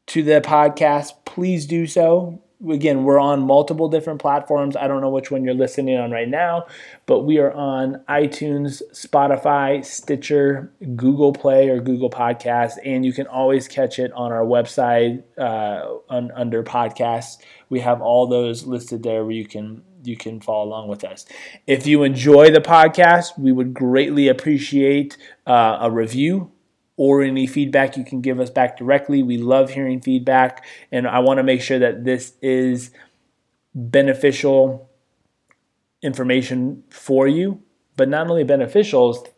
to 0.08 0.22
the 0.22 0.42
podcast, 0.42 1.12
please 1.24 1.64
do 1.64 1.86
so 1.86 2.42
again, 2.66 3.04
we're 3.04 3.20
on 3.20 3.42
multiple 3.42 3.88
different 3.88 4.20
platforms. 4.20 4.76
I 4.76 4.88
don't 4.88 5.00
know 5.00 5.10
which 5.10 5.30
one 5.30 5.44
you're 5.44 5.54
listening 5.54 5.96
on 5.96 6.10
right 6.10 6.28
now, 6.28 6.66
but 7.06 7.20
we 7.20 7.38
are 7.38 7.52
on 7.52 8.02
iTunes, 8.08 8.82
Spotify, 8.92 9.84
Stitcher, 9.84 10.72
Google 10.96 11.32
Play, 11.32 11.68
or 11.68 11.80
Google 11.80 12.10
Podcasts, 12.10 12.76
and 12.84 13.04
you 13.04 13.12
can 13.12 13.26
always 13.26 13.68
catch 13.68 13.98
it 13.98 14.12
on 14.12 14.32
our 14.32 14.44
website 14.44 15.22
uh, 15.38 15.98
on, 16.08 16.30
under 16.32 16.62
podcasts. 16.62 17.38
We 17.68 17.80
have 17.80 18.00
all 18.00 18.26
those 18.26 18.64
listed 18.64 19.02
there 19.02 19.22
where 19.22 19.32
you 19.32 19.46
can 19.46 19.82
you 20.04 20.16
can 20.16 20.40
follow 20.40 20.64
along 20.64 20.88
with 20.88 21.04
us. 21.04 21.26
If 21.66 21.86
you 21.86 22.04
enjoy 22.04 22.50
the 22.50 22.60
podcast, 22.60 23.38
we 23.38 23.50
would 23.50 23.74
greatly 23.74 24.28
appreciate 24.28 25.16
uh, 25.46 25.78
a 25.80 25.90
review 25.90 26.52
or 26.98 27.22
any 27.22 27.46
feedback 27.46 27.96
you 27.96 28.04
can 28.04 28.20
give 28.20 28.40
us 28.40 28.50
back 28.50 28.76
directly. 28.76 29.22
We 29.22 29.38
love 29.38 29.70
hearing 29.70 30.00
feedback, 30.00 30.66
and 30.92 31.06
I 31.06 31.20
want 31.20 31.38
to 31.38 31.44
make 31.44 31.62
sure 31.62 31.78
that 31.78 32.04
this 32.04 32.34
is 32.42 32.90
beneficial 33.72 34.90
information 36.02 36.82
for 36.90 37.26
you, 37.28 37.62
but 37.96 38.08
not 38.08 38.28
only 38.28 38.42
beneficial, 38.42 39.28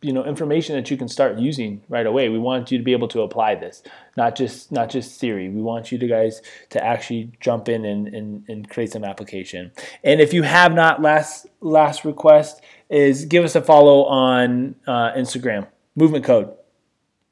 you 0.00 0.12
know, 0.12 0.24
information 0.24 0.76
that 0.76 0.92
you 0.92 0.96
can 0.96 1.08
start 1.08 1.38
using 1.38 1.82
right 1.88 2.06
away. 2.06 2.28
We 2.28 2.38
want 2.38 2.70
you 2.70 2.78
to 2.78 2.84
be 2.84 2.92
able 2.92 3.08
to 3.08 3.22
apply 3.22 3.56
this, 3.56 3.82
not 4.16 4.36
just 4.36 4.70
not 4.70 4.88
just 4.88 5.20
theory. 5.20 5.48
We 5.48 5.60
want 5.60 5.90
you 5.90 5.98
to 5.98 6.06
guys 6.06 6.40
to 6.70 6.84
actually 6.84 7.32
jump 7.40 7.68
in 7.68 7.84
and, 7.84 8.06
and, 8.08 8.44
and 8.48 8.70
create 8.70 8.92
some 8.92 9.04
application. 9.04 9.72
And 10.04 10.20
if 10.20 10.32
you 10.32 10.44
have 10.44 10.72
not, 10.72 11.02
last 11.02 11.48
last 11.60 12.04
request 12.04 12.60
is 12.88 13.24
give 13.24 13.44
us 13.44 13.56
a 13.56 13.60
follow 13.60 14.04
on 14.04 14.76
uh, 14.86 15.12
Instagram, 15.14 15.66
Movement 15.96 16.24
Code 16.24 16.54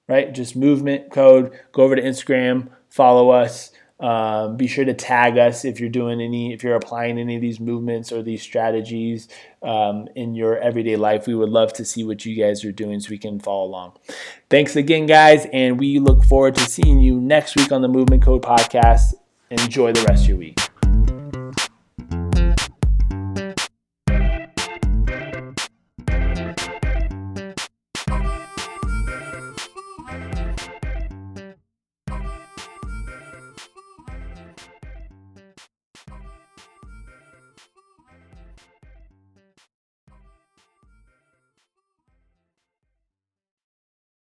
right? 0.09 0.33
Just 0.33 0.57
movement 0.57 1.11
code. 1.11 1.59
Go 1.73 1.83
over 1.83 1.97
to 1.97 2.03
Instagram, 2.03 2.69
follow 2.89 3.31
us. 3.31 3.73
Um, 3.99 4.59
be 4.59 4.67
sure 4.67 4.85
to 4.85 4.93
tag 4.93 5.39
us 5.39 5.65
if 5.65 5.81
you're 5.81 5.89
doing 5.89 6.21
any, 6.21 6.53
if 6.53 6.63
you're 6.63 6.75
applying 6.75 7.19
any 7.19 7.37
of 7.37 7.41
these 7.41 7.59
movements 7.59 8.13
or 8.13 8.23
these 8.23 8.43
strategies 8.43 9.27
um, 9.63 10.07
in 10.15 10.35
your 10.35 10.59
everyday 10.59 10.97
life. 10.97 11.27
We 11.27 11.35
would 11.35 11.49
love 11.49 11.73
to 11.75 11.85
see 11.85 12.05
what 12.05 12.27
you 12.27 12.37
guys 12.37 12.63
are 12.65 12.73
doing 12.73 13.01
so 13.01 13.09
we 13.09 13.19
can 13.19 13.41
follow 13.41 13.65
along. 13.65 13.93
Thanks 14.51 14.77
again, 14.77 15.07
guys, 15.07 15.47
and 15.51 15.81
we 15.81 15.99
look 15.99 16.25
forward 16.25 16.57
to 16.57 16.71
seeing 16.71 17.01
you 17.01 17.19
next 17.19 17.57
week 17.57 17.73
on 17.73 17.81
the 17.81 17.89
Movement 17.89 18.23
Code 18.23 18.43
podcast. 18.43 19.15
Enjoy 19.51 19.93
the 19.93 20.03
rest 20.03 20.25
of 20.25 20.29
your 20.29 20.39
week. 20.39 20.66